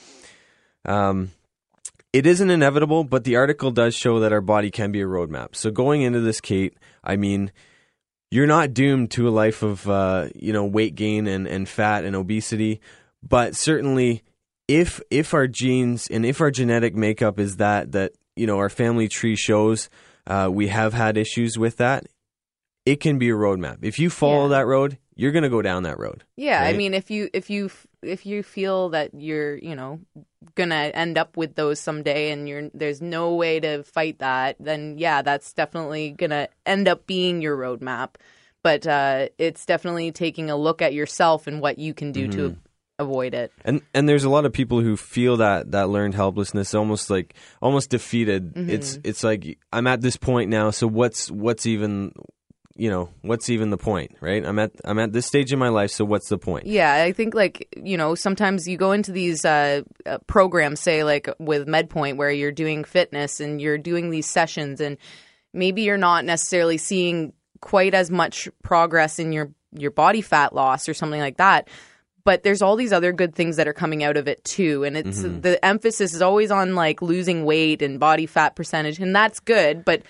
Um, 0.84 1.30
it 2.12 2.26
isn't 2.26 2.50
inevitable, 2.50 3.04
but 3.04 3.24
the 3.24 3.36
article 3.36 3.70
does 3.70 3.94
show 3.94 4.20
that 4.20 4.32
our 4.32 4.40
body 4.40 4.70
can 4.70 4.90
be 4.92 5.00
a 5.00 5.06
roadmap. 5.06 5.54
So 5.54 5.70
going 5.70 6.02
into 6.02 6.20
this, 6.20 6.40
Kate, 6.40 6.76
I 7.04 7.16
mean, 7.16 7.52
you're 8.30 8.46
not 8.46 8.74
doomed 8.74 9.10
to 9.12 9.28
a 9.28 9.30
life 9.30 9.62
of 9.62 9.88
uh, 9.88 10.28
you 10.34 10.52
know 10.52 10.64
weight 10.64 10.94
gain 10.94 11.26
and, 11.26 11.46
and 11.46 11.68
fat 11.68 12.04
and 12.04 12.14
obesity, 12.16 12.80
but 13.22 13.54
certainly 13.56 14.22
if 14.68 15.00
if 15.10 15.34
our 15.34 15.46
genes 15.48 16.06
and 16.08 16.24
if 16.24 16.40
our 16.40 16.50
genetic 16.50 16.94
makeup 16.94 17.38
is 17.40 17.56
that 17.56 17.92
that 17.92 18.12
you 18.36 18.46
know 18.46 18.58
our 18.58 18.68
family 18.68 19.08
tree 19.08 19.34
shows 19.36 19.90
uh, 20.26 20.48
we 20.52 20.68
have 20.68 20.92
had 20.94 21.16
issues 21.16 21.58
with 21.58 21.76
that, 21.78 22.06
it 22.86 23.00
can 23.00 23.18
be 23.18 23.30
a 23.30 23.34
roadmap. 23.34 23.78
If 23.82 23.98
you 23.98 24.10
follow 24.10 24.44
Yeah. 24.44 24.58
that 24.58 24.66
road, 24.66 24.98
you're 25.20 25.32
going 25.32 25.42
to 25.42 25.50
go 25.50 25.60
down 25.60 25.82
that 25.82 25.98
road. 25.98 26.24
Yeah, 26.36 26.62
I 26.62 26.72
mean, 26.72 26.94
if 26.94 27.10
you 27.10 27.28
if 27.34 27.50
you 27.50 27.70
if 28.02 28.24
you 28.24 28.42
feel 28.42 28.88
that 28.90 29.10
you're 29.12 29.56
you 29.58 29.76
know 29.76 30.00
gonna 30.54 30.90
end 30.94 31.18
up 31.18 31.36
with 31.36 31.54
those 31.54 31.78
someday, 31.78 32.30
and 32.30 32.48
you're 32.48 32.70
there's 32.72 33.02
no 33.02 33.34
way 33.34 33.60
to 33.60 33.82
fight 33.82 34.20
that, 34.20 34.56
then 34.58 34.96
yeah, 34.96 35.20
that's 35.20 35.52
definitely 35.52 36.12
gonna 36.12 36.48
end 36.64 36.88
up 36.88 37.06
being 37.06 37.42
your 37.42 37.56
roadmap. 37.58 38.14
But 38.62 38.86
uh, 38.86 39.28
it's 39.36 39.66
definitely 39.66 40.12
taking 40.12 40.48
a 40.50 40.56
look 40.56 40.80
at 40.80 40.94
yourself 40.94 41.46
and 41.46 41.60
what 41.60 41.78
you 41.78 41.92
can 41.92 42.12
do 42.12 42.26
to 42.28 42.40
Mm-hmm. 42.40 42.58
avoid 42.98 43.34
it. 43.34 43.52
And 43.64 43.82
and 43.92 44.08
there's 44.08 44.24
a 44.24 44.30
lot 44.30 44.46
of 44.46 44.52
people 44.54 44.80
who 44.80 44.96
feel 44.96 45.36
that 45.38 45.72
that 45.72 45.90
learned 45.90 46.14
helplessness, 46.14 46.74
almost 46.74 47.10
like 47.10 47.34
almost 47.60 47.90
defeated. 47.90 48.52
It's 48.68 48.98
it's 49.04 49.22
like 49.22 49.58
I'm 49.72 49.86
at 49.86 50.00
this 50.00 50.16
point 50.16 50.48
now, 50.48 50.70
so 50.70 50.86
what's 50.86 51.30
what's 51.30 51.66
even 51.66 52.12
you 52.76 52.88
know 52.88 53.10
what's 53.22 53.50
even 53.50 53.70
the 53.70 53.76
point, 53.76 54.16
right? 54.20 54.44
I'm 54.44 54.58
at 54.58 54.72
I'm 54.84 54.98
at 54.98 55.12
this 55.12 55.26
stage 55.26 55.52
in 55.52 55.58
my 55.58 55.68
life, 55.68 55.90
so 55.90 56.04
what's 56.04 56.28
the 56.28 56.38
point? 56.38 56.66
Yeah, 56.66 56.94
I 56.94 57.12
think 57.12 57.34
like 57.34 57.68
you 57.76 57.96
know 57.96 58.14
sometimes 58.14 58.68
you 58.68 58.76
go 58.76 58.92
into 58.92 59.12
these 59.12 59.44
uh, 59.44 59.82
uh, 60.06 60.18
programs, 60.26 60.80
say 60.80 61.04
like 61.04 61.28
with 61.38 61.66
MedPoint, 61.66 62.16
where 62.16 62.30
you're 62.30 62.52
doing 62.52 62.84
fitness 62.84 63.40
and 63.40 63.60
you're 63.60 63.78
doing 63.78 64.10
these 64.10 64.28
sessions, 64.28 64.80
and 64.80 64.98
maybe 65.52 65.82
you're 65.82 65.96
not 65.96 66.24
necessarily 66.24 66.78
seeing 66.78 67.32
quite 67.60 67.92
as 67.92 68.10
much 68.10 68.48
progress 68.62 69.18
in 69.18 69.32
your 69.32 69.50
your 69.72 69.90
body 69.90 70.20
fat 70.22 70.54
loss 70.54 70.88
or 70.88 70.94
something 70.94 71.20
like 71.20 71.38
that. 71.38 71.68
But 72.22 72.42
there's 72.42 72.62
all 72.62 72.76
these 72.76 72.92
other 72.92 73.12
good 73.12 73.34
things 73.34 73.56
that 73.56 73.66
are 73.66 73.72
coming 73.72 74.04
out 74.04 74.16
of 74.16 74.28
it 74.28 74.44
too, 74.44 74.84
and 74.84 74.96
it's 74.96 75.22
the 75.22 75.58
emphasis 75.64 76.14
is 76.14 76.22
always 76.22 76.50
on 76.50 76.74
like 76.74 77.02
losing 77.02 77.44
weight 77.44 77.82
and 77.82 77.98
body 77.98 78.26
fat 78.26 78.54
percentage, 78.54 79.00
and 79.00 79.14
that's 79.14 79.40
good, 79.40 79.84
but 79.84 80.02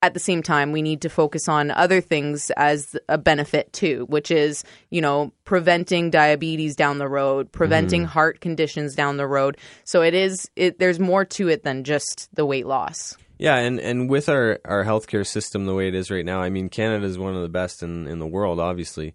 at 0.00 0.14
the 0.14 0.20
same 0.20 0.42
time, 0.42 0.70
we 0.72 0.82
need 0.82 1.00
to 1.02 1.08
focus 1.08 1.48
on 1.48 1.70
other 1.70 2.00
things 2.00 2.50
as 2.56 2.96
a 3.08 3.18
benefit 3.18 3.72
too, 3.72 4.06
which 4.08 4.30
is, 4.30 4.62
you 4.90 5.00
know, 5.00 5.32
preventing 5.44 6.10
diabetes 6.10 6.76
down 6.76 6.98
the 6.98 7.08
road, 7.08 7.50
preventing 7.50 8.04
heart 8.04 8.40
conditions 8.40 8.94
down 8.94 9.16
the 9.16 9.26
road. 9.26 9.56
So 9.84 10.02
it 10.02 10.14
is, 10.14 10.48
it, 10.54 10.78
there's 10.78 11.00
more 11.00 11.24
to 11.24 11.48
it 11.48 11.64
than 11.64 11.82
just 11.82 12.28
the 12.34 12.46
weight 12.46 12.66
loss. 12.66 13.16
Yeah, 13.38 13.56
and, 13.56 13.80
and 13.80 14.08
with 14.08 14.28
our, 14.28 14.60
our 14.64 14.84
healthcare 14.84 15.26
system 15.26 15.66
the 15.66 15.74
way 15.74 15.88
it 15.88 15.94
is 15.94 16.10
right 16.10 16.24
now, 16.24 16.40
I 16.40 16.50
mean, 16.50 16.68
Canada 16.68 17.06
is 17.06 17.18
one 17.18 17.34
of 17.34 17.42
the 17.42 17.48
best 17.48 17.82
in, 17.82 18.06
in 18.06 18.18
the 18.18 18.26
world, 18.26 18.60
obviously. 18.60 19.14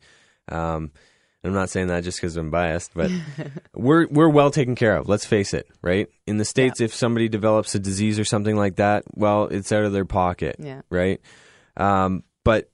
Um, 0.50 0.92
I'm 1.44 1.54
not 1.54 1.70
saying 1.70 1.88
that 1.88 2.04
just 2.04 2.20
because 2.20 2.38
I'm 2.38 2.50
biased, 2.52 2.94
but 2.94 3.12
we're 3.74 4.08
we're 4.08 4.30
well 4.30 4.50
taken 4.52 4.76
care 4.76 4.96
of. 4.96 5.10
Let's 5.10 5.26
face 5.26 5.54
it, 5.54 5.68
right? 5.82 6.08
In 6.26 6.38
the 6.38 6.46
states, 6.46 6.80
if 6.82 6.94
somebody 6.94 7.28
develops 7.28 7.76
a 7.76 7.80
disease 7.80 8.18
or 8.20 8.24
something 8.26 8.56
like 8.56 8.78
that, 8.78 9.04
well, 9.14 9.46
it's 9.46 9.72
out 9.72 9.84
of 9.84 9.92
their 9.92 10.06
pocket, 10.06 10.56
Yeah. 10.60 10.82
right? 10.90 11.20
Um, 11.76 12.24
but 12.46 12.70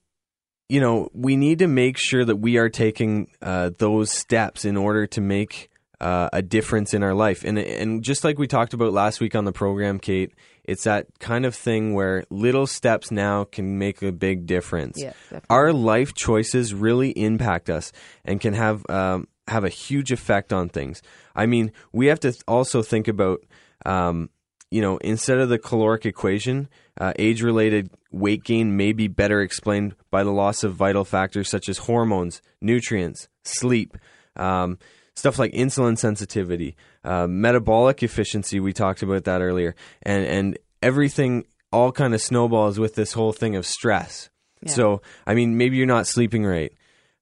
you 0.67 0.79
know, 0.81 1.09
we 1.13 1.35
need 1.35 1.59
to 1.59 1.67
make 1.67 1.97
sure 1.97 2.23
that 2.23 2.35
we 2.35 2.57
are 2.57 2.69
taking 2.69 3.31
uh, 3.41 3.71
those 3.79 4.11
steps 4.11 4.65
in 4.65 4.77
order 4.77 5.07
to 5.07 5.19
make 5.21 5.71
uh, 5.99 6.29
a 6.31 6.43
difference 6.43 6.93
in 6.93 7.01
our 7.01 7.15
life. 7.15 7.43
And 7.43 7.57
and 7.57 8.03
just 8.03 8.23
like 8.23 8.37
we 8.37 8.45
talked 8.47 8.73
about 8.75 8.93
last 8.93 9.19
week 9.19 9.35
on 9.35 9.45
the 9.45 9.51
program, 9.51 9.97
Kate, 9.99 10.31
it's 10.69 10.83
that 10.83 11.07
kind 11.19 11.47
of 11.47 11.55
thing 11.55 11.95
where 11.95 12.23
little 12.29 12.67
steps 12.67 13.09
now 13.09 13.43
can 13.43 13.79
make 13.79 14.03
a 14.03 14.11
big 14.11 14.45
difference. 14.45 15.01
Yeah. 15.01 15.13
Our 15.49 15.73
life 15.73 16.13
choices 16.13 16.75
really 16.75 17.09
impact 17.09 17.71
us 17.71 17.91
and 18.23 18.39
can 18.39 18.53
have 18.53 18.85
um, 18.87 19.27
have 19.47 19.63
a 19.63 19.69
huge 19.69 20.11
effect 20.11 20.53
on 20.53 20.69
things. 20.69 21.01
I 21.35 21.47
mean, 21.47 21.71
we 21.91 22.05
have 22.07 22.19
to 22.21 22.33
also 22.47 22.83
think 22.83 23.07
about. 23.07 23.43
Um, 23.85 24.29
you 24.71 24.81
know, 24.81 24.97
instead 24.97 25.39
of 25.39 25.49
the 25.49 25.57
caloric 25.57 26.05
equation, 26.05 26.69
uh, 27.01 27.11
age 27.17 27.41
related 27.41 27.89
weight 28.11 28.43
gain 28.43 28.77
may 28.77 28.93
be 28.93 29.07
better 29.07 29.41
explained 29.41 29.95
by 30.11 30.23
the 30.23 30.31
loss 30.31 30.63
of 30.63 30.75
vital 30.75 31.03
factors 31.03 31.49
such 31.49 31.67
as 31.69 31.79
hormones, 31.79 32.43
nutrients, 32.61 33.29
sleep, 33.43 33.97
um, 34.35 34.77
stuff 35.15 35.39
like 35.39 35.51
insulin 35.53 35.97
sensitivity, 35.97 36.75
uh, 37.03 37.27
metabolic 37.27 38.03
efficiency. 38.03 38.59
We 38.59 38.73
talked 38.73 39.01
about 39.01 39.25
that 39.25 39.41
earlier, 39.41 39.75
and 40.03 40.25
and 40.25 40.59
everything 40.81 41.45
all 41.71 41.91
kind 41.91 42.13
of 42.13 42.21
snowballs 42.21 42.79
with 42.79 42.95
this 42.95 43.13
whole 43.13 43.33
thing 43.33 43.55
of 43.55 43.65
stress. 43.65 44.29
So, 44.65 45.01
I 45.25 45.35
mean, 45.35 45.57
maybe 45.57 45.77
you're 45.77 45.85
not 45.85 46.07
sleeping 46.07 46.45
right, 46.45 46.73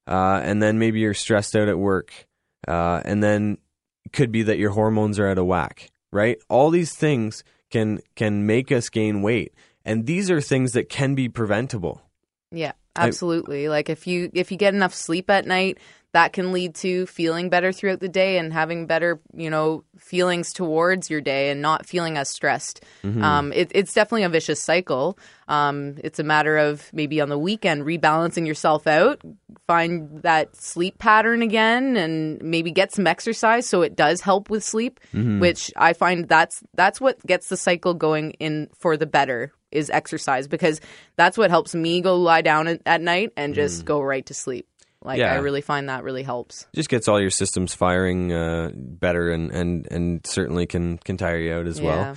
uh, 0.08 0.40
and 0.42 0.60
then 0.60 0.78
maybe 0.78 0.98
you're 0.98 1.14
stressed 1.14 1.54
out 1.54 1.68
at 1.68 1.78
work, 1.78 2.26
uh, 2.66 3.00
and 3.04 3.22
then 3.22 3.58
it 4.04 4.12
could 4.12 4.32
be 4.32 4.42
that 4.42 4.58
your 4.58 4.70
hormones 4.70 5.18
are 5.20 5.28
out 5.28 5.38
of 5.38 5.46
whack, 5.46 5.90
right? 6.10 6.38
All 6.48 6.70
these 6.70 6.94
things 6.94 7.44
can 7.70 8.00
can 8.16 8.44
make 8.46 8.72
us 8.72 8.88
gain 8.88 9.22
weight, 9.22 9.54
and 9.84 10.06
these 10.06 10.30
are 10.30 10.40
things 10.40 10.72
that 10.72 10.88
can 10.88 11.14
be 11.14 11.28
preventable. 11.28 12.02
Yeah, 12.50 12.72
absolutely. 12.96 13.68
like 13.68 13.88
if 13.88 14.06
you 14.06 14.30
if 14.32 14.50
you 14.50 14.58
get 14.58 14.74
enough 14.74 14.94
sleep 14.94 15.30
at 15.30 15.46
night, 15.46 15.78
that 16.12 16.32
can 16.32 16.52
lead 16.52 16.74
to 16.74 17.06
feeling 17.06 17.50
better 17.50 17.70
throughout 17.70 18.00
the 18.00 18.08
day 18.08 18.38
and 18.38 18.50
having 18.52 18.86
better, 18.86 19.20
you 19.34 19.50
know, 19.50 19.84
feelings 19.98 20.52
towards 20.54 21.10
your 21.10 21.20
day 21.20 21.50
and 21.50 21.60
not 21.60 21.84
feeling 21.84 22.16
as 22.16 22.30
stressed. 22.30 22.82
Um, 23.22 23.52
it, 23.52 23.70
it's 23.74 23.92
definitely 23.92 24.22
a 24.22 24.30
vicious 24.30 24.62
cycle. 24.62 25.18
Um, 25.48 25.96
it's 26.02 26.18
a 26.18 26.24
matter 26.24 26.56
of 26.56 26.90
maybe 26.94 27.20
on 27.20 27.28
the 27.28 27.38
weekend 27.38 27.84
rebalancing 27.84 28.46
yourself 28.46 28.86
out, 28.86 29.20
find 29.66 30.22
that 30.22 30.56
sleep 30.56 30.98
pattern 30.98 31.42
again, 31.42 31.96
and 31.96 32.40
maybe 32.42 32.70
get 32.70 32.92
some 32.92 33.06
exercise 33.06 33.68
so 33.68 33.82
it 33.82 33.94
does 33.94 34.22
help 34.22 34.48
with 34.48 34.64
sleep. 34.64 35.00
Which 35.40 35.70
I 35.76 35.92
find 35.92 36.26
that's 36.26 36.62
that's 36.74 37.00
what 37.00 37.24
gets 37.26 37.48
the 37.48 37.56
cycle 37.56 37.92
going 37.92 38.32
in 38.40 38.68
for 38.78 38.96
the 38.96 39.06
better 39.06 39.52
is 39.70 39.90
exercise 39.90 40.48
because 40.48 40.80
that's 41.16 41.36
what 41.36 41.50
helps 41.50 41.74
me 41.74 42.00
go 42.00 42.16
lie 42.16 42.40
down 42.40 42.66
at, 42.66 42.80
at 42.86 43.02
night 43.02 43.32
and 43.36 43.54
just 43.54 43.84
go 43.84 44.00
right 44.00 44.24
to 44.24 44.32
sleep. 44.32 44.66
Like 45.02 45.18
Yeah. 45.18 45.32
I 45.32 45.36
really 45.36 45.60
find 45.60 45.88
that 45.88 46.02
really 46.02 46.22
helps. 46.22 46.66
Just 46.74 46.88
gets 46.88 47.08
all 47.08 47.20
your 47.20 47.30
systems 47.30 47.74
firing 47.74 48.32
uh, 48.32 48.70
better, 48.74 49.30
and, 49.30 49.50
and 49.52 49.86
and 49.90 50.26
certainly 50.26 50.66
can 50.66 50.98
can 50.98 51.16
tire 51.16 51.38
you 51.38 51.54
out 51.54 51.66
as 51.66 51.80
well. 51.80 52.16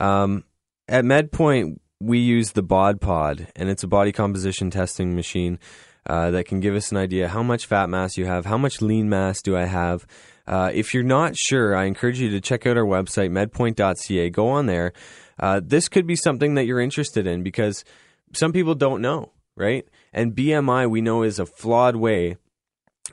Um, 0.00 0.44
at 0.88 1.04
MedPoint, 1.04 1.78
we 2.00 2.18
use 2.18 2.52
the 2.52 2.62
Bod 2.62 3.00
Pod, 3.00 3.48
and 3.56 3.68
it's 3.68 3.82
a 3.82 3.88
body 3.88 4.12
composition 4.12 4.70
testing 4.70 5.14
machine 5.14 5.58
uh, 6.06 6.30
that 6.32 6.46
can 6.46 6.60
give 6.60 6.74
us 6.74 6.90
an 6.90 6.96
idea 6.98 7.28
how 7.28 7.42
much 7.42 7.66
fat 7.66 7.88
mass 7.88 8.16
you 8.16 8.26
have, 8.26 8.46
how 8.46 8.58
much 8.58 8.82
lean 8.82 9.08
mass 9.08 9.40
do 9.42 9.56
I 9.56 9.64
have. 9.64 10.06
Uh, 10.46 10.70
if 10.72 10.94
you're 10.94 11.02
not 11.02 11.36
sure, 11.36 11.74
I 11.74 11.84
encourage 11.84 12.20
you 12.20 12.30
to 12.30 12.40
check 12.40 12.66
out 12.66 12.76
our 12.76 12.84
website, 12.84 13.30
medpoint.ca. 13.30 14.30
Go 14.30 14.48
on 14.48 14.66
there. 14.66 14.92
Uh, 15.40 15.60
this 15.64 15.88
could 15.88 16.06
be 16.06 16.14
something 16.16 16.54
that 16.54 16.66
you're 16.66 16.80
interested 16.80 17.26
in 17.26 17.42
because 17.42 17.84
some 18.32 18.52
people 18.52 18.74
don't 18.74 19.02
know, 19.02 19.32
right? 19.56 19.86
And 20.12 20.34
BMI, 20.34 20.88
we 20.88 21.00
know, 21.00 21.22
is 21.22 21.38
a 21.38 21.46
flawed 21.46 21.96
way 21.96 22.36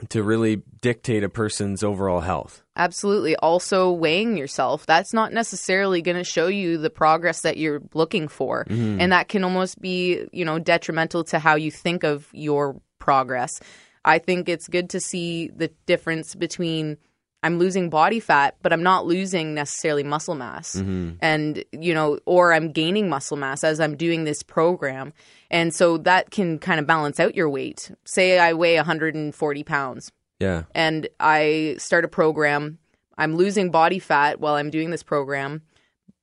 to 0.09 0.23
really 0.23 0.61
dictate 0.81 1.23
a 1.23 1.29
person's 1.29 1.83
overall 1.83 2.21
health. 2.21 2.63
Absolutely. 2.75 3.35
Also, 3.35 3.91
weighing 3.91 4.37
yourself. 4.37 4.85
That's 4.85 5.13
not 5.13 5.31
necessarily 5.31 6.01
going 6.01 6.17
to 6.17 6.23
show 6.23 6.47
you 6.47 6.77
the 6.77 6.89
progress 6.89 7.41
that 7.41 7.57
you're 7.57 7.81
looking 7.93 8.27
for. 8.27 8.65
Mm-hmm. 8.65 8.99
And 8.99 9.11
that 9.11 9.27
can 9.27 9.43
almost 9.43 9.79
be, 9.79 10.27
you 10.31 10.45
know, 10.45 10.57
detrimental 10.59 11.23
to 11.25 11.39
how 11.39 11.55
you 11.55 11.69
think 11.69 12.03
of 12.03 12.27
your 12.33 12.81
progress. 12.97 13.59
I 14.03 14.17
think 14.17 14.49
it's 14.49 14.67
good 14.67 14.89
to 14.91 14.99
see 14.99 15.49
the 15.49 15.69
difference 15.85 16.35
between 16.35 16.97
I'm 17.43 17.59
losing 17.59 17.89
body 17.89 18.19
fat, 18.21 18.55
but 18.61 18.71
I'm 18.71 18.81
not 18.83 19.05
losing 19.05 19.53
necessarily 19.53 20.03
muscle 20.03 20.33
mass. 20.33 20.75
Mm-hmm. 20.77 21.17
And, 21.21 21.63
you 21.73 21.93
know, 21.93 22.17
or 22.25 22.53
I'm 22.53 22.71
gaining 22.71 23.09
muscle 23.09 23.35
mass 23.37 23.63
as 23.65 23.79
I'm 23.81 23.97
doing 23.97 24.23
this 24.23 24.41
program. 24.41 25.11
And 25.51 25.75
so 25.75 25.97
that 25.99 26.31
can 26.31 26.57
kind 26.57 26.79
of 26.79 26.87
balance 26.87 27.19
out 27.19 27.35
your 27.35 27.49
weight. 27.49 27.91
Say 28.05 28.39
I 28.39 28.53
weigh 28.53 28.77
140 28.77 29.63
pounds 29.63 30.11
Yeah. 30.39 30.63
and 30.73 31.07
I 31.19 31.75
start 31.79 32.05
a 32.05 32.07
program. 32.07 32.79
I'm 33.17 33.35
losing 33.35 33.69
body 33.69 33.99
fat 33.99 34.39
while 34.39 34.55
I'm 34.55 34.69
doing 34.71 34.89
this 34.89 35.03
program, 35.03 35.61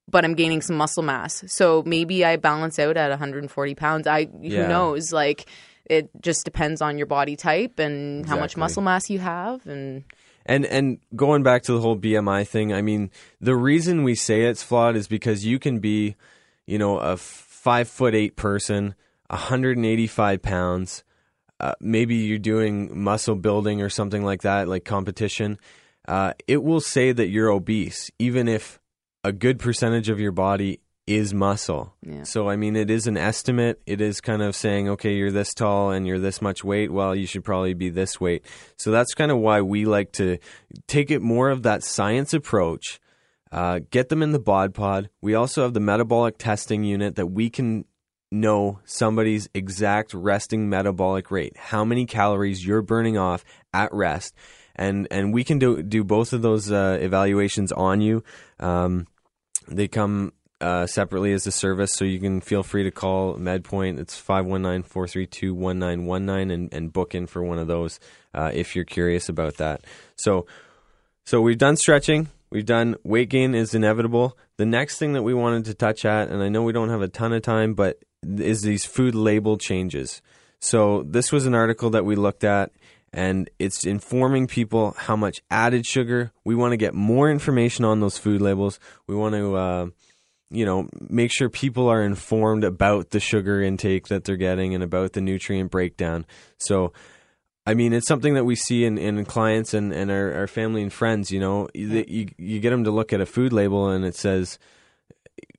but 0.09 0.25
I'm 0.25 0.35
gaining 0.35 0.63
some 0.63 0.77
muscle 0.77 1.03
mass. 1.03 1.45
So 1.47 1.83
maybe 1.87 2.25
I 2.25 2.37
balance 2.37 2.79
out 2.79 2.97
at 2.97 3.11
140 3.11 3.75
pounds. 3.75 4.07
I 4.07 4.29
Yeah. 4.41 4.63
who 4.63 4.69
knows? 4.69 5.13
Like 5.13 5.47
it 5.85 6.09
just 6.21 6.45
depends 6.45 6.81
on 6.81 6.97
your 6.97 7.07
body 7.07 7.37
type 7.37 7.79
and 7.79 8.25
how 8.25 8.39
much 8.39 8.57
muscle 8.57 8.83
mass 8.83 9.11
you 9.11 9.19
have 9.19 9.67
and 9.67 10.05
And 10.47 10.65
and 10.67 10.99
going 11.15 11.43
back 11.43 11.63
to 11.65 11.73
the 11.73 11.81
whole 11.81 11.97
BMI 11.97 12.47
thing, 12.47 12.73
I 12.73 12.83
mean, 12.83 13.11
the 13.41 13.57
reason 13.57 14.03
we 14.03 14.15
say 14.15 14.43
it's 14.43 14.63
flawed 14.63 14.97
is 14.97 15.07
because 15.07 15.45
you 15.45 15.59
can 15.59 15.79
be, 15.79 16.17
you 16.67 16.79
know, 16.79 16.99
a 16.99 17.17
five 17.17 17.89
foot 17.89 18.15
eight 18.15 18.37
person, 18.37 18.95
185 19.29 20.43
pounds. 20.43 21.05
Uh, 21.59 21.75
maybe 21.79 22.17
you're 22.17 22.39
doing 22.39 22.99
muscle 22.99 23.37
building 23.37 23.83
or 23.83 23.91
something 23.91 24.25
like 24.25 24.43
that, 24.43 24.67
like 24.67 24.85
competition. 24.85 25.59
Uh, 26.09 26.33
it 26.49 26.63
will 26.63 26.81
say 26.81 27.13
that 27.13 27.29
you're 27.29 27.51
obese, 27.51 28.11
even 28.19 28.49
if 28.49 28.81
a 29.23 29.33
good 29.33 29.59
percentage 29.59 30.09
of 30.09 30.19
your 30.19 30.33
body 30.33 30.81
is 31.11 31.35
muscle. 31.35 31.95
Yeah. 32.03 32.23
So 32.25 32.49
I 32.49 32.57
mean, 32.57 32.77
it 32.77 32.91
is 32.91 33.07
an 33.07 33.17
estimate. 33.17 33.81
It 33.87 34.01
is 34.01 34.21
kind 34.21 34.43
of 34.43 34.55
saying, 34.55 34.89
okay, 34.91 35.15
you're 35.15 35.31
this 35.31 35.53
tall 35.55 35.91
and 35.91 36.07
you're 36.07 36.19
this 36.19 36.41
much 36.41 36.63
weight. 36.63 36.93
Well, 36.93 37.15
you 37.15 37.27
should 37.27 37.45
probably 37.45 37.75
be 37.75 37.91
this 37.91 38.21
weight. 38.21 38.45
So 38.77 38.91
that's 38.91 39.15
kind 39.15 39.31
of 39.31 39.39
why 39.39 39.61
we 39.63 39.85
like 39.85 40.13
to 40.13 40.39
take 40.87 41.11
it 41.11 41.21
more 41.21 41.51
of 41.51 41.63
that 41.65 41.83
science 41.83 42.33
approach. 42.33 43.01
Uh, 43.53 43.81
get 43.91 44.09
them 44.09 44.23
in 44.23 44.31
the 44.31 44.39
bod 44.39 44.75
pod. 44.75 45.11
We 45.21 45.35
also 45.35 45.63
have 45.63 45.75
the 45.75 45.81
metabolic 45.81 46.39
testing 46.39 46.85
unit 46.85 47.17
that 47.17 47.27
we 47.27 47.51
can 47.51 47.85
know 48.31 48.79
somebody's 48.85 49.49
exact 49.55 50.15
resting 50.15 50.69
metabolic 50.69 51.31
rate, 51.31 51.57
how 51.57 51.85
many 51.85 52.07
calories 52.07 52.65
you're 52.65 52.83
burning 52.83 53.19
off 53.19 53.45
at 53.75 53.93
rest, 53.93 54.35
and 54.77 55.09
and 55.11 55.35
we 55.35 55.43
can 55.43 55.59
do 55.59 55.83
do 55.83 56.05
both 56.05 56.33
of 56.33 56.43
those 56.43 56.71
uh, 56.71 56.99
evaluations 57.01 57.73
on 57.73 58.01
you. 58.01 58.23
Um, 58.61 59.09
they 59.67 59.89
come 59.89 60.33
uh, 60.61 60.87
separately 60.87 61.33
as 61.33 61.47
a 61.47 61.53
service, 61.53 61.93
so 61.93 62.05
you 62.05 62.21
can 62.21 62.41
feel 62.41 62.63
free 62.63 62.85
to 62.85 62.91
call 62.91 63.37
MedPoint. 63.37 63.99
It's 63.99 64.21
519-432-1919 64.21 66.53
and, 66.53 66.73
and 66.73 66.93
book 66.93 67.15
in 67.15 67.27
for 67.27 67.43
one 67.43 67.59
of 67.59 67.67
those 67.67 67.99
uh, 68.35 68.51
if 68.53 68.77
you're 68.77 68.85
curious 68.85 69.29
about 69.29 69.57
that. 69.57 69.85
So, 70.17 70.47
so 71.25 71.41
we've 71.41 71.59
done 71.59 71.77
stretching. 71.77 72.29
We've 72.51 72.67
done 72.67 72.97
weight 73.05 73.31
gain 73.31 73.55
is 73.55 73.75
inevitable. 73.75 74.37
The 74.57 74.67
next 74.67 74.99
thing 74.99 75.13
that 75.13 75.23
we 75.23 75.35
wanted 75.35 75.65
to 75.67 75.75
touch 75.75 76.05
at, 76.05 76.29
and 76.29 76.43
I 76.43 76.49
know 76.49 76.63
we 76.63 76.73
don't 76.73 76.91
have 76.91 77.03
a 77.03 77.09
ton 77.09 77.33
of 77.33 77.43
time, 77.43 77.75
but 77.75 78.03
is 78.23 78.63
these 78.63 78.85
food 78.85 79.15
label 79.15 79.57
changes. 79.57 80.21
So 80.59 81.05
this 81.05 81.33
was 81.33 81.47
an 81.47 81.55
article 81.55 81.91
that 81.91 82.05
we 82.05 82.17
looked 82.17 82.45
at 82.45 82.73
and 83.13 83.51
it's 83.59 83.85
informing 83.85 84.47
people 84.47 84.95
how 84.97 85.17
much 85.17 85.41
added 85.51 85.87
sugar. 85.87 86.33
We 86.45 86.55
want 86.55 86.73
to 86.73 86.77
get 86.77 86.95
more 86.95 87.31
information 87.31 87.85
on 87.85 88.01
those 88.01 88.19
food 88.19 88.41
labels. 88.41 88.79
We 89.07 89.17
want 89.17 89.35
to, 89.35 89.57
uh, 89.57 89.87
you 90.51 90.65
know, 90.65 90.89
make 91.09 91.33
sure 91.33 91.49
people 91.49 91.89
are 91.89 92.03
informed 92.03 92.65
about 92.65 93.11
the 93.11 93.21
sugar 93.21 93.63
intake 93.63 94.09
that 94.09 94.25
they're 94.25 94.37
getting 94.37 94.75
and 94.75 94.83
about 94.83 95.13
the 95.13 95.21
nutrient 95.21 95.71
breakdown. 95.71 96.27
So, 96.59 96.93
I 97.67 97.75
mean, 97.75 97.93
it's 97.93 98.09
something 98.09 98.35
that 98.35 98.45
we 98.45 98.57
see 98.57 98.85
in, 98.85 98.99
in 98.99 99.25
clients 99.25 99.75
and, 99.75 99.93
and 99.93 100.11
our, 100.11 100.33
our 100.35 100.47
family 100.47 100.83
and 100.83 100.93
friends. 100.93 101.31
You 101.31 101.41
know, 101.41 101.69
you, 101.73 102.05
you 102.09 102.29
you 102.37 102.61
get 102.61 102.71
them 102.71 102.85
to 102.85 102.91
look 102.91 103.13
at 103.13 103.21
a 103.21 103.27
food 103.27 103.53
label 103.53 103.89
and 103.89 104.05
it 104.05 104.17
says, 104.17 104.59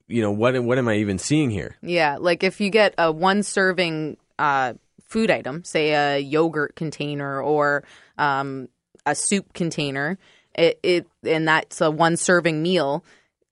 you 0.08 0.22
know, 0.22 0.32
what 0.32 0.62
what 0.64 0.78
am 0.78 0.88
I 0.88 0.96
even 0.96 1.18
seeing 1.18 1.50
here? 1.50 1.78
Yeah, 1.82 2.18
like 2.20 2.44
if 2.44 2.60
you 2.60 2.70
get 2.70 2.94
a 2.98 3.12
one 3.12 3.44
serving 3.44 4.18
uh, 4.38 4.74
food 5.06 5.32
item, 5.32 5.64
say 5.64 5.92
a 5.92 6.20
yogurt 6.20 6.76
container 6.76 7.42
or 7.42 7.84
um, 8.18 8.68
a 9.06 9.16
soup 9.16 9.54
container, 9.54 10.18
it, 10.54 10.80
it 10.84 11.08
and 11.24 11.48
that's 11.48 11.82
a 11.82 11.90
one 11.90 12.18
serving 12.18 12.62
meal. 12.62 13.06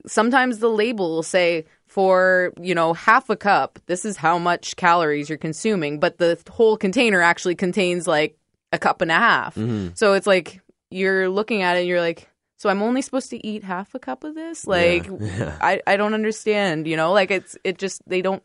Sometimes 0.08 0.60
the 0.60 0.70
label 0.70 1.10
will 1.16 1.24
say 1.24 1.66
for 1.88 2.54
you 2.62 2.74
know 2.76 2.94
half 2.94 3.30
a 3.30 3.36
cup, 3.36 3.80
this 3.88 4.06
is 4.06 4.16
how 4.18 4.38
much 4.38 4.76
calories 4.76 5.28
you're 5.30 5.38
consuming, 5.38 6.00
but 6.00 6.18
the 6.18 6.38
whole 6.50 6.78
container 6.78 7.22
actually 7.22 7.56
contains 7.56 8.08
like 8.08 8.38
a 8.72 8.78
cup 8.78 9.02
and 9.02 9.12
a 9.12 9.16
half. 9.16 9.56
Mm-hmm. 9.56 9.90
So 9.96 10.14
it's 10.14 10.28
like 10.28 10.62
you're 10.92 11.30
looking 11.30 11.62
at 11.62 11.76
it, 11.76 11.80
and 11.82 11.88
you're 11.88 12.02
like, 12.02 12.30
so 12.58 12.70
I'm 12.70 12.82
only 12.82 13.02
supposed 13.02 13.30
to 13.32 13.46
eat 13.46 13.64
half 13.64 13.94
a 13.96 14.00
cup 14.00 14.24
of 14.24 14.36
this? 14.36 14.68
Like, 14.68 15.10
yeah. 15.20 15.58
I 15.62 15.82
I 15.88 15.98
don't 15.98 16.14
understand. 16.14 16.88
You 16.88 16.96
know, 16.98 17.12
like 17.12 17.32
it's 17.32 17.58
it 17.64 17.78
just 17.78 18.02
they 18.08 18.22
don't. 18.22 18.44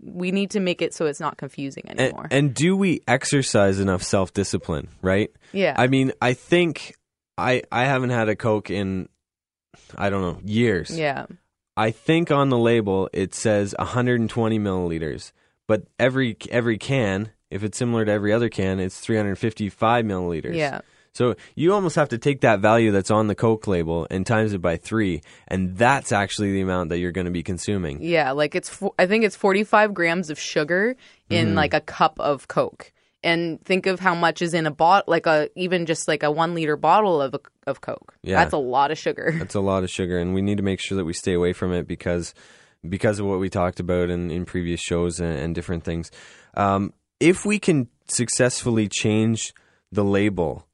We 0.00 0.30
need 0.32 0.52
to 0.52 0.60
make 0.60 0.80
it 0.80 0.94
so 0.94 1.04
it's 1.06 1.20
not 1.20 1.36
confusing 1.36 1.84
And, 1.88 2.00
anymore. 2.00 2.26
and 2.30 2.54
do 2.54 2.74
we 2.74 3.02
exercise 3.06 3.80
enough 3.80 4.02
self 4.02 4.32
discipline? 4.32 4.88
Right? 5.02 5.30
yeah, 5.52 5.74
I 5.76 5.88
mean, 5.88 6.12
I 6.22 6.32
think 6.32 6.94
I 7.36 7.62
I 7.70 7.84
haven't 7.84 8.10
had 8.10 8.28
a 8.30 8.36
Coke 8.36 8.70
in 8.70 9.08
I 9.96 10.10
don't 10.10 10.22
know 10.22 10.38
years. 10.44 10.96
yeah, 10.96 11.26
I 11.76 11.90
think 11.90 12.30
on 12.30 12.48
the 12.50 12.58
label 12.58 13.08
it 13.12 13.34
says 13.34 13.74
120 13.78 14.58
milliliters, 14.58 15.32
but 15.66 15.84
every 15.98 16.36
every 16.50 16.78
can, 16.78 17.30
if 17.50 17.62
it's 17.64 17.78
similar 17.78 18.04
to 18.04 18.12
every 18.12 18.32
other 18.32 18.48
can, 18.48 18.80
it's 18.80 19.00
355 19.00 20.04
milliliters. 20.04 20.54
yeah, 20.56 20.80
So 21.12 21.34
you 21.54 21.72
almost 21.72 21.96
have 21.96 22.08
to 22.10 22.18
take 22.18 22.40
that 22.42 22.60
value 22.60 22.90
that's 22.92 23.10
on 23.10 23.26
the 23.28 23.34
Coke 23.34 23.66
label 23.66 24.06
and 24.10 24.26
times 24.26 24.52
it 24.52 24.58
by 24.62 24.76
three, 24.76 25.22
and 25.48 25.76
that's 25.76 26.12
actually 26.12 26.52
the 26.52 26.60
amount 26.60 26.88
that 26.90 26.98
you're 26.98 27.12
going 27.12 27.26
to 27.26 27.30
be 27.30 27.42
consuming. 27.42 28.00
yeah. 28.02 28.30
Like 28.32 28.54
it's 28.54 28.82
I 28.98 29.06
think 29.06 29.24
it's 29.24 29.36
45 29.36 29.94
grams 29.94 30.30
of 30.30 30.38
sugar 30.38 30.96
in 31.30 31.46
Mm-hmm. 31.48 31.56
like 31.56 31.74
a 31.74 31.80
cup 31.80 32.18
of 32.20 32.46
Coke. 32.48 32.92
And 33.24 33.64
think 33.64 33.86
of 33.86 33.98
how 33.98 34.14
much 34.14 34.42
is 34.42 34.52
in 34.52 34.66
a 34.66 34.70
bottle, 34.70 35.10
like 35.10 35.26
a 35.26 35.48
even 35.56 35.86
just 35.86 36.06
like 36.06 36.22
a 36.22 36.30
one 36.30 36.54
liter 36.54 36.76
bottle 36.76 37.22
of 37.22 37.34
a, 37.34 37.40
of 37.66 37.80
Coke. 37.80 38.14
Yeah. 38.22 38.36
That's 38.36 38.52
a 38.52 38.58
lot 38.58 38.90
of 38.90 38.98
sugar. 38.98 39.34
That's 39.38 39.54
a 39.54 39.60
lot 39.60 39.82
of 39.82 39.90
sugar, 39.90 40.18
and 40.18 40.34
we 40.34 40.42
need 40.42 40.58
to 40.58 40.62
make 40.62 40.78
sure 40.78 40.96
that 40.96 41.06
we 41.06 41.14
stay 41.14 41.32
away 41.32 41.54
from 41.54 41.72
it 41.72 41.88
because 41.88 42.34
because 42.88 43.18
of 43.18 43.26
what 43.26 43.40
we 43.40 43.48
talked 43.48 43.80
about 43.80 44.10
in, 44.10 44.30
in 44.30 44.44
previous 44.44 44.80
shows 44.80 45.20
and, 45.20 45.36
and 45.38 45.54
different 45.54 45.84
things. 45.84 46.10
Um, 46.54 46.92
if 47.18 47.46
we 47.46 47.58
can 47.58 47.88
successfully 48.08 48.88
change 48.88 49.54
the 49.90 50.04
label, 50.04 50.66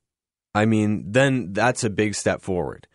I 0.54 0.64
mean, 0.64 1.12
then 1.12 1.52
that's 1.52 1.84
a 1.84 1.90
big 1.90 2.14
step 2.14 2.42
forward. 2.42 2.88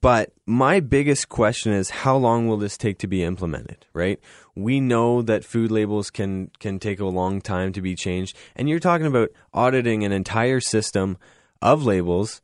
But 0.00 0.32
my 0.46 0.80
biggest 0.80 1.28
question 1.28 1.72
is 1.72 1.90
how 1.90 2.16
long 2.16 2.48
will 2.48 2.56
this 2.56 2.78
take 2.78 2.98
to 3.00 3.06
be 3.06 3.22
implemented, 3.22 3.84
right? 3.92 4.18
We 4.54 4.80
know 4.80 5.20
that 5.22 5.44
food 5.44 5.70
labels 5.70 6.10
can 6.10 6.50
can 6.60 6.78
take 6.78 6.98
a 6.98 7.04
long 7.06 7.40
time 7.42 7.72
to 7.74 7.82
be 7.82 7.94
changed, 7.94 8.36
and 8.56 8.68
you're 8.68 8.78
talking 8.80 9.06
about 9.06 9.30
auditing 9.52 10.02
an 10.04 10.12
entire 10.12 10.60
system 10.60 11.18
of 11.60 11.84
labels. 11.84 12.40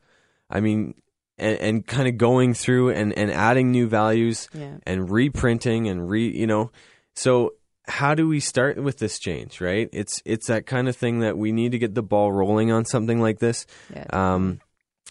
I 0.51 0.61
mean, 0.61 0.95
and, 1.39 1.59
and 1.59 1.87
kind 1.87 2.07
of 2.09 2.19
going 2.19 2.53
through 2.53 2.91
and, 2.91 3.17
and 3.17 3.31
adding 3.31 3.71
new 3.71 3.87
values 3.89 4.49
Yeah. 4.53 4.77
and 4.87 5.11
reprinting 5.11 5.89
and 5.89 6.09
re 6.11 6.29
you 6.29 6.47
know 6.47 6.71
so 7.15 7.55
how 7.87 8.15
do 8.15 8.29
we 8.29 8.41
start 8.41 8.77
with 8.83 8.99
this 8.99 9.19
change 9.19 9.61
right 9.61 9.89
it's 9.93 10.21
it's 10.25 10.49
that 10.49 10.67
kind 10.67 10.89
of 10.89 10.97
thing 10.97 11.21
that 11.21 11.39
we 11.39 11.53
need 11.53 11.73
to 11.73 11.79
get 11.79 11.95
the 11.95 12.03
ball 12.03 12.33
rolling 12.33 12.71
on 12.73 12.85
something 12.85 13.21
like 13.21 13.39
this 13.39 13.67
Yeah. 13.95 14.07
um, 14.11 14.61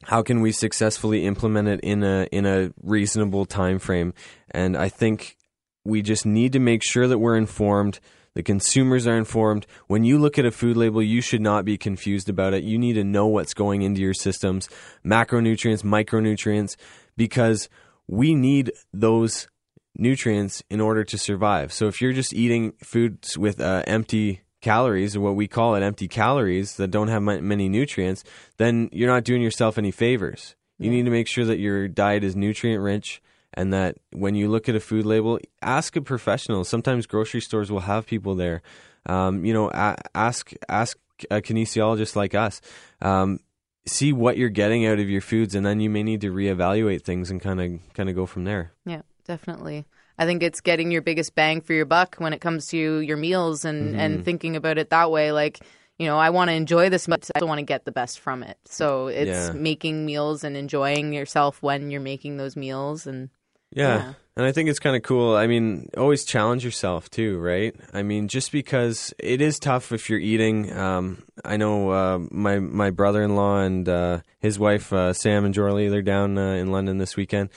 how 0.03 0.21
can 0.21 0.41
we 0.41 0.51
successfully 0.51 1.25
implement 1.25 1.67
it 1.67 1.79
in 1.81 2.03
a 2.03 2.27
in 2.31 2.45
a 2.45 2.71
reasonable 2.81 3.45
time 3.45 3.79
frame 3.79 4.13
and 4.51 4.77
i 4.77 4.89
think 4.89 5.37
we 5.83 6.01
just 6.01 6.25
need 6.25 6.53
to 6.53 6.59
make 6.59 6.83
sure 6.83 7.07
that 7.07 7.19
we're 7.19 7.37
informed 7.37 7.99
the 8.37 8.43
consumers 8.43 9.07
are 9.07 9.17
informed. 9.17 9.65
When 9.87 10.03
you 10.03 10.19
look 10.19 10.37
at 10.37 10.45
a 10.45 10.51
food 10.51 10.77
label 10.77 11.01
you 11.01 11.21
should 11.21 11.41
not 11.41 11.65
be 11.65 11.75
confused 11.75 12.29
about 12.29 12.53
it. 12.53 12.63
You 12.63 12.77
need 12.77 12.93
to 12.93 13.03
know 13.03 13.25
what's 13.25 13.55
going 13.55 13.81
into 13.81 13.99
your 13.99 14.13
systems 14.13 14.69
macronutrients 15.03 15.81
micronutrients 15.81 16.75
because 17.15 17.67
we 18.07 18.35
need 18.35 18.71
those 18.93 19.47
nutrients 19.95 20.61
in 20.69 20.79
order 20.79 21.03
to 21.03 21.17
survive. 21.17 21.73
So 21.73 21.87
if 21.87 21.99
you're 21.99 22.13
just 22.13 22.31
eating 22.31 22.73
foods 22.83 23.39
with 23.39 23.59
uh, 23.59 23.81
empty 23.87 24.41
calories 24.67 25.15
or 25.15 25.21
what 25.21 25.35
we 25.35 25.47
call 25.47 25.75
it 25.75 25.83
empty 25.83 26.07
calories 26.07 26.75
that 26.75 26.91
don't 26.95 27.07
have 27.07 27.21
many 27.21 27.67
nutrients 27.69 28.23
then 28.57 28.89
you're 28.91 29.13
not 29.15 29.23
doing 29.23 29.41
yourself 29.41 29.77
any 29.77 29.91
favors. 29.91 30.55
You 30.79 30.91
need 30.91 31.05
to 31.05 31.11
make 31.11 31.27
sure 31.27 31.45
that 31.45 31.57
your 31.57 31.87
diet 31.87 32.23
is 32.23 32.35
nutrient 32.35 32.83
rich 32.83 33.21
and 33.53 33.73
that 33.73 33.97
when 34.11 34.35
you 34.35 34.49
look 34.49 34.67
at 34.69 34.75
a 34.75 34.79
food 34.79 35.05
label 35.05 35.39
ask 35.61 35.95
a 35.95 36.01
professional. 36.01 36.63
Sometimes 36.63 37.07
grocery 37.07 37.41
stores 37.41 37.71
will 37.71 37.85
have 37.91 38.05
people 38.05 38.35
there. 38.35 38.61
Um, 39.05 39.45
you 39.45 39.53
know 39.53 39.71
a- 39.73 39.97
ask 40.13 40.51
ask 40.67 40.97
a 41.31 41.41
kinesiologist 41.41 42.15
like 42.15 42.35
us 42.35 42.61
um, 43.01 43.39
see 43.85 44.11
what 44.13 44.37
you're 44.37 44.49
getting 44.63 44.85
out 44.85 44.99
of 44.99 45.09
your 45.09 45.21
foods 45.21 45.55
and 45.55 45.65
then 45.65 45.79
you 45.79 45.89
may 45.89 46.03
need 46.03 46.21
to 46.21 46.31
reevaluate 46.31 47.03
things 47.03 47.31
and 47.31 47.41
kind 47.41 47.61
of 47.61 47.93
kind 47.93 48.09
of 48.09 48.15
go 48.15 48.25
from 48.25 48.43
there. 48.43 48.71
Yeah, 48.85 49.03
definitely. 49.25 49.85
I 50.17 50.25
think 50.25 50.43
it's 50.43 50.61
getting 50.61 50.91
your 50.91 51.01
biggest 51.01 51.35
bang 51.35 51.61
for 51.61 51.73
your 51.73 51.85
buck 51.85 52.15
when 52.17 52.33
it 52.33 52.41
comes 52.41 52.67
to 52.67 52.77
your 52.77 53.17
meals 53.17 53.65
and, 53.65 53.91
Mm-hmm. 53.91 53.99
and 53.99 54.25
thinking 54.25 54.55
about 54.55 54.77
it 54.77 54.89
that 54.89 55.11
way. 55.11 55.31
Like, 55.31 55.59
you 55.99 56.07
know, 56.07 56.17
I 56.17 56.29
want 56.31 56.49
to 56.49 56.53
enjoy 56.55 56.89
this, 56.89 57.07
but 57.07 57.29
I 57.35 57.43
want 57.43 57.59
to 57.59 57.65
get 57.65 57.85
the 57.85 57.91
best 57.91 58.19
from 58.19 58.43
it. 58.43 58.57
So 58.65 59.07
it's 59.07 59.49
Yeah. 59.49 59.51
making 59.53 60.05
meals 60.05 60.43
and 60.43 60.55
enjoying 60.57 61.13
yourself 61.13 61.61
when 61.61 61.91
you're 61.91 62.01
making 62.01 62.37
those 62.37 62.55
meals. 62.55 63.05
And 63.07 63.29
Yeah. 63.71 63.97
Yeah. 63.97 64.13
And 64.37 64.45
I 64.45 64.51
think 64.51 64.69
it's 64.69 64.77
kind 64.79 64.95
of 64.95 65.01
cool. 65.01 65.35
I 65.35 65.47
mean, 65.47 65.89
always 65.97 66.23
challenge 66.23 66.63
yourself 66.63 67.09
too, 67.09 67.39
right? 67.39 67.75
I 67.91 68.03
mean, 68.03 68.27
just 68.27 68.51
because 68.51 69.11
it 69.17 69.41
is 69.41 69.57
tough 69.57 69.91
if 69.91 70.09
you're 70.11 70.19
eating. 70.19 70.71
Um, 70.77 71.23
I 71.43 71.57
know 71.57 71.89
uh, 71.89 72.19
my 72.29 72.59
my 72.59 72.91
brother 72.91 73.23
in 73.23 73.35
law 73.35 73.59
and 73.61 73.89
uh, 73.89 74.21
his 74.39 74.59
wife 74.59 74.93
uh, 74.93 75.13
Sam 75.13 75.43
and 75.43 75.55
Jorley, 75.55 75.89
they're 75.89 76.03
down 76.03 76.37
uh, 76.37 76.51
in 76.53 76.71
London 76.71 76.99
this 76.99 77.15
weekend. 77.17 77.49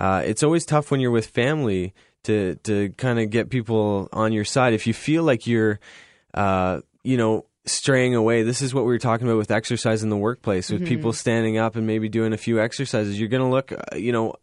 Uh, 0.00 0.22
it's 0.24 0.42
always 0.42 0.64
tough 0.64 0.90
when 0.90 1.00
you're 1.00 1.10
with 1.10 1.26
family 1.26 1.94
to 2.24 2.56
to 2.64 2.90
kind 2.96 3.20
of 3.20 3.30
get 3.30 3.50
people 3.50 4.08
on 4.12 4.32
your 4.32 4.44
side. 4.44 4.72
If 4.72 4.86
you 4.86 4.94
feel 4.94 5.22
like 5.22 5.46
you're, 5.46 5.78
uh, 6.34 6.80
you 7.04 7.16
know, 7.16 7.46
straying 7.66 8.14
away. 8.14 8.42
This 8.42 8.62
is 8.62 8.74
what 8.74 8.84
we 8.84 8.92
were 8.92 8.98
talking 8.98 9.26
about 9.26 9.36
with 9.36 9.50
exercise 9.50 10.02
in 10.02 10.08
the 10.08 10.16
workplace, 10.16 10.70
with 10.70 10.86
people 10.86 11.12
standing 11.12 11.58
up 11.58 11.76
and 11.76 11.86
maybe 11.86 12.08
doing 12.08 12.32
a 12.32 12.36
few 12.38 12.60
exercises. 12.60 13.18
You're 13.18 13.28
going 13.28 13.42
to 13.42 13.48
look, 13.48 13.72
uh, 13.72 13.96
you 13.96 14.12
know, 14.12 14.34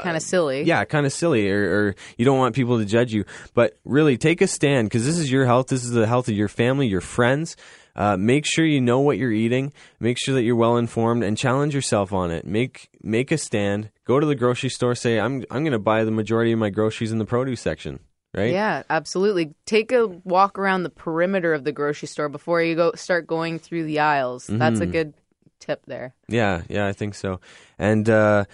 kind 0.00 0.16
of 0.16 0.22
silly. 0.22 0.62
yeah, 0.64 0.84
kind 0.84 1.06
of 1.06 1.12
silly, 1.12 1.50
or, 1.50 1.62
or 1.62 1.94
you 2.16 2.24
don't 2.24 2.38
want 2.38 2.54
people 2.54 2.78
to 2.78 2.84
judge 2.84 3.12
you. 3.12 3.24
But 3.54 3.76
really, 3.84 4.16
take 4.16 4.40
a 4.40 4.46
stand 4.46 4.88
because 4.88 5.04
this 5.06 5.18
is 5.18 5.30
your 5.30 5.46
health. 5.46 5.68
This 5.68 5.84
is 5.84 5.90
the 5.90 6.06
health 6.06 6.28
of 6.28 6.34
your 6.34 6.48
family, 6.48 6.86
your 6.86 7.00
friends. 7.00 7.56
Uh, 7.96 8.16
make 8.16 8.44
sure 8.44 8.64
you 8.64 8.80
know 8.80 9.00
what 9.00 9.16
you're 9.16 9.32
eating. 9.32 9.72
Make 9.98 10.18
sure 10.18 10.34
that 10.34 10.42
you're 10.42 10.54
well 10.54 10.76
informed 10.76 11.24
and 11.24 11.36
challenge 11.36 11.74
yourself 11.74 12.12
on 12.12 12.30
it. 12.30 12.46
Make 12.46 12.90
make 13.02 13.32
a 13.32 13.38
stand. 13.38 13.90
Go 14.04 14.20
to 14.20 14.26
the 14.26 14.34
grocery 14.34 14.68
store. 14.68 14.94
Say 14.94 15.18
I'm 15.18 15.44
I'm 15.50 15.62
going 15.62 15.72
to 15.72 15.78
buy 15.78 16.04
the 16.04 16.10
majority 16.10 16.52
of 16.52 16.58
my 16.58 16.68
groceries 16.70 17.10
in 17.10 17.18
the 17.18 17.24
produce 17.24 17.60
section. 17.60 18.00
Right? 18.34 18.52
Yeah, 18.52 18.82
absolutely. 18.90 19.54
Take 19.64 19.92
a 19.92 20.06
walk 20.06 20.58
around 20.58 20.82
the 20.82 20.90
perimeter 20.90 21.54
of 21.54 21.64
the 21.64 21.72
grocery 21.72 22.06
store 22.06 22.28
before 22.28 22.62
you 22.62 22.74
go 22.74 22.92
start 22.94 23.26
going 23.26 23.58
through 23.58 23.84
the 23.84 24.00
aisles. 24.00 24.46
That's 24.46 24.80
a 24.80 24.86
good 24.86 25.14
tip 25.58 25.86
there. 25.86 26.14
Yeah, 26.28 26.62
yeah, 26.68 26.86
I 26.86 26.92
think 26.92 27.14
so. 27.14 27.40
And 27.78 28.10
uh, 28.10 28.44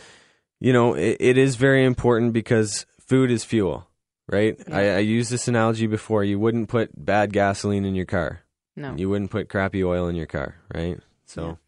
you 0.60 0.72
know, 0.72 0.94
it, 0.94 1.16
it 1.18 1.36
is 1.36 1.56
very 1.56 1.84
important 1.84 2.32
because 2.32 2.86
food 3.00 3.32
is 3.32 3.42
fuel, 3.44 3.88
right? 4.28 4.56
I, 4.70 4.90
I 4.90 4.98
used 4.98 5.32
this 5.32 5.48
analogy 5.48 5.88
before. 5.88 6.22
You 6.22 6.38
wouldn't 6.38 6.68
put 6.68 6.90
bad 6.94 7.32
gasoline 7.32 7.84
in 7.84 7.96
your 7.96 8.06
car. 8.06 8.41
No. 8.76 8.94
You 8.96 9.08
wouldn't 9.08 9.30
put 9.30 9.48
crappy 9.48 9.84
oil 9.84 10.08
in 10.08 10.16
your 10.16 10.26
car, 10.26 10.56
right? 10.74 10.98
So. 11.26 11.58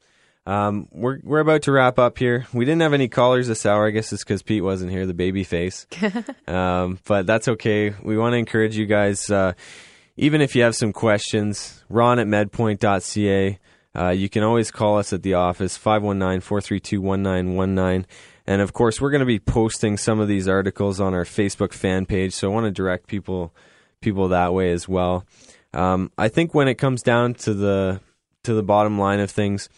Um, 0.47 0.89
we're 0.93 1.21
we're 1.23 1.41
about 1.41 1.63
to 1.63 1.73
wrap 1.73 1.99
up 1.99 2.19
here. 2.19 2.47
We 2.53 2.67
didn't 2.67 2.83
have 2.83 2.93
any 2.93 3.09
callers 3.09 3.49
this 3.49 3.65
hour. 3.65 3.87
I 3.87 3.91
guess 3.91 4.13
it's 4.13 4.23
because 4.23 4.43
Pete 4.43 4.63
wasn't 4.63 4.91
here, 4.91 5.07
the 5.07 5.15
baby 5.15 5.43
face. 5.43 5.87
um, 6.47 6.99
but 7.07 7.27
that's 7.27 7.49
okay. 7.49 7.95
We 8.03 8.19
want 8.19 8.35
to 8.35 8.37
encourage 8.37 8.77
you 8.77 8.85
guys. 8.85 9.31
Uh, 9.31 9.55
even 10.17 10.43
if 10.43 10.55
you 10.55 10.63
have 10.63 10.77
some 10.77 10.93
questions, 10.93 11.83
Ron 11.89 12.19
at 12.19 12.27
medpoint.ca. 12.27 13.59
Uh, 13.97 14.11
you 14.11 14.29
can 14.29 14.43
always 14.43 14.71
call 14.71 14.99
us 14.99 15.13
at 15.13 15.23
the 15.23 15.35
office, 15.35 15.77
519 15.77 16.41
432 16.41 17.01
1919. 17.01 18.07
And 18.47 18.61
of 18.61 18.73
course, 18.73 19.01
we're 19.01 19.11
going 19.11 19.21
to 19.21 19.27
be 19.27 19.39
posting 19.39 19.97
some 19.97 20.21
of 20.21 20.29
these 20.29 20.47
articles 20.47 21.01
on 21.01 21.15
our 21.15 21.25
Facebook 21.25 21.73
fan 21.73 22.05
page. 22.05 22.35
So 22.35 22.51
I 22.51 22.55
want 22.55 22.67
to 22.67 22.71
direct 22.71 23.07
people 23.07 23.55
people 24.01 24.29
that 24.29 24.53
way 24.53 24.71
as 24.71 24.87
well. 24.87 25.25
Um, 25.75 26.11
I 26.17 26.29
think 26.29 26.55
when 26.55 26.69
it 26.69 26.77
comes 26.77 27.03
down 27.03 27.35
to 27.35 27.55
the 27.55 28.01
to 28.45 28.55
the 28.55 28.63
bottom 28.63 28.99
line 28.99 29.21
of 29.21 29.31
things, 29.31 29.69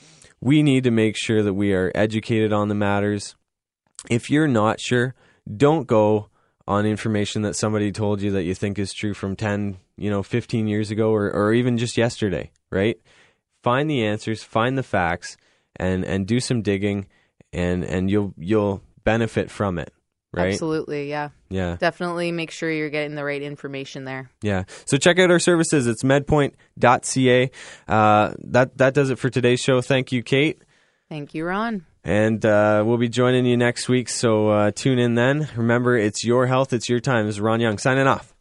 we 0.40 0.62
need 0.62 0.84
to 0.84 0.90
make 0.90 1.16
sure 1.16 1.42
that 1.42 1.54
we 1.54 1.72
are 1.72 1.92
educated 1.94 2.52
on 2.52 2.68
the 2.68 2.74
matters. 2.74 3.34
If 4.10 4.30
you're 4.30 4.48
not 4.48 4.80
sure, 4.80 5.14
don't 5.56 5.86
go 5.86 6.28
on 6.68 6.84
information 6.84 7.42
that 7.42 7.56
somebody 7.56 7.92
told 7.92 8.20
you 8.20 8.32
that 8.32 8.42
you 8.42 8.54
think 8.54 8.78
is 8.78 8.92
true 8.92 9.14
from 9.14 9.36
10, 9.36 9.76
you 9.96 10.10
know, 10.10 10.22
15 10.22 10.66
years 10.66 10.90
ago 10.90 11.10
or, 11.10 11.30
or 11.30 11.52
even 11.52 11.78
just 11.78 11.96
yesterday, 11.96 12.50
right? 12.70 13.00
Find 13.62 13.88
the 13.88 14.04
answers, 14.04 14.42
find 14.42 14.76
the 14.76 14.82
facts 14.82 15.36
and 15.76 16.04
and 16.04 16.26
do 16.26 16.40
some 16.40 16.62
digging 16.62 17.06
and 17.52 17.84
and 17.84 18.10
you'll 18.10 18.34
you'll 18.36 18.82
benefit 19.04 19.50
from 19.50 19.78
it, 19.78 19.92
right? 20.36 20.52
Absolutely, 20.52 21.08
yeah. 21.08 21.30
Yeah. 21.48 21.76
Definitely 21.78 22.32
make 22.32 22.50
sure 22.50 22.70
you're 22.70 22.90
getting 22.90 23.14
the 23.14 23.24
right 23.24 23.42
information 23.42 24.04
there. 24.04 24.30
Yeah. 24.42 24.64
So 24.84 24.96
check 24.96 25.18
out 25.18 25.30
our 25.30 25.38
services. 25.38 25.86
It's 25.86 26.02
medpoint.ca. 26.02 27.50
Uh, 27.88 28.34
that 28.44 28.78
that 28.78 28.94
does 28.94 29.10
it 29.10 29.18
for 29.18 29.30
today's 29.30 29.60
show. 29.60 29.80
Thank 29.80 30.12
you, 30.12 30.22
Kate. 30.22 30.62
Thank 31.08 31.34
you, 31.34 31.44
Ron. 31.44 31.86
And 32.04 32.44
uh, 32.44 32.84
we'll 32.86 32.98
be 32.98 33.08
joining 33.08 33.46
you 33.46 33.56
next 33.56 33.88
week. 33.88 34.08
So 34.08 34.50
uh, 34.50 34.70
tune 34.70 34.98
in 34.98 35.14
then. 35.14 35.48
Remember, 35.56 35.96
it's 35.96 36.24
your 36.24 36.46
health, 36.46 36.72
it's 36.72 36.88
your 36.88 37.00
time. 37.00 37.26
This 37.26 37.36
is 37.36 37.40
Ron 37.40 37.60
Young 37.60 37.78
signing 37.78 38.06
off. 38.06 38.32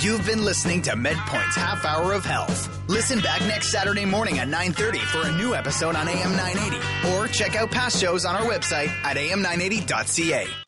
You've 0.00 0.24
been 0.24 0.44
listening 0.44 0.80
to 0.82 0.92
MedPoint's 0.92 1.56
Half 1.56 1.84
Hour 1.84 2.12
of 2.12 2.24
Health. 2.24 2.68
Listen 2.88 3.18
back 3.20 3.40
next 3.42 3.70
Saturday 3.70 4.04
morning 4.04 4.38
at 4.38 4.46
9:30 4.46 4.98
for 5.00 5.26
a 5.26 5.32
new 5.32 5.54
episode 5.54 5.96
on 5.96 6.08
AM 6.08 6.36
980 6.36 7.10
or 7.12 7.26
check 7.26 7.56
out 7.56 7.70
past 7.70 8.00
shows 8.00 8.24
on 8.24 8.36
our 8.36 8.48
website 8.48 8.88
at 9.02 9.16
am980.ca. 9.16 10.46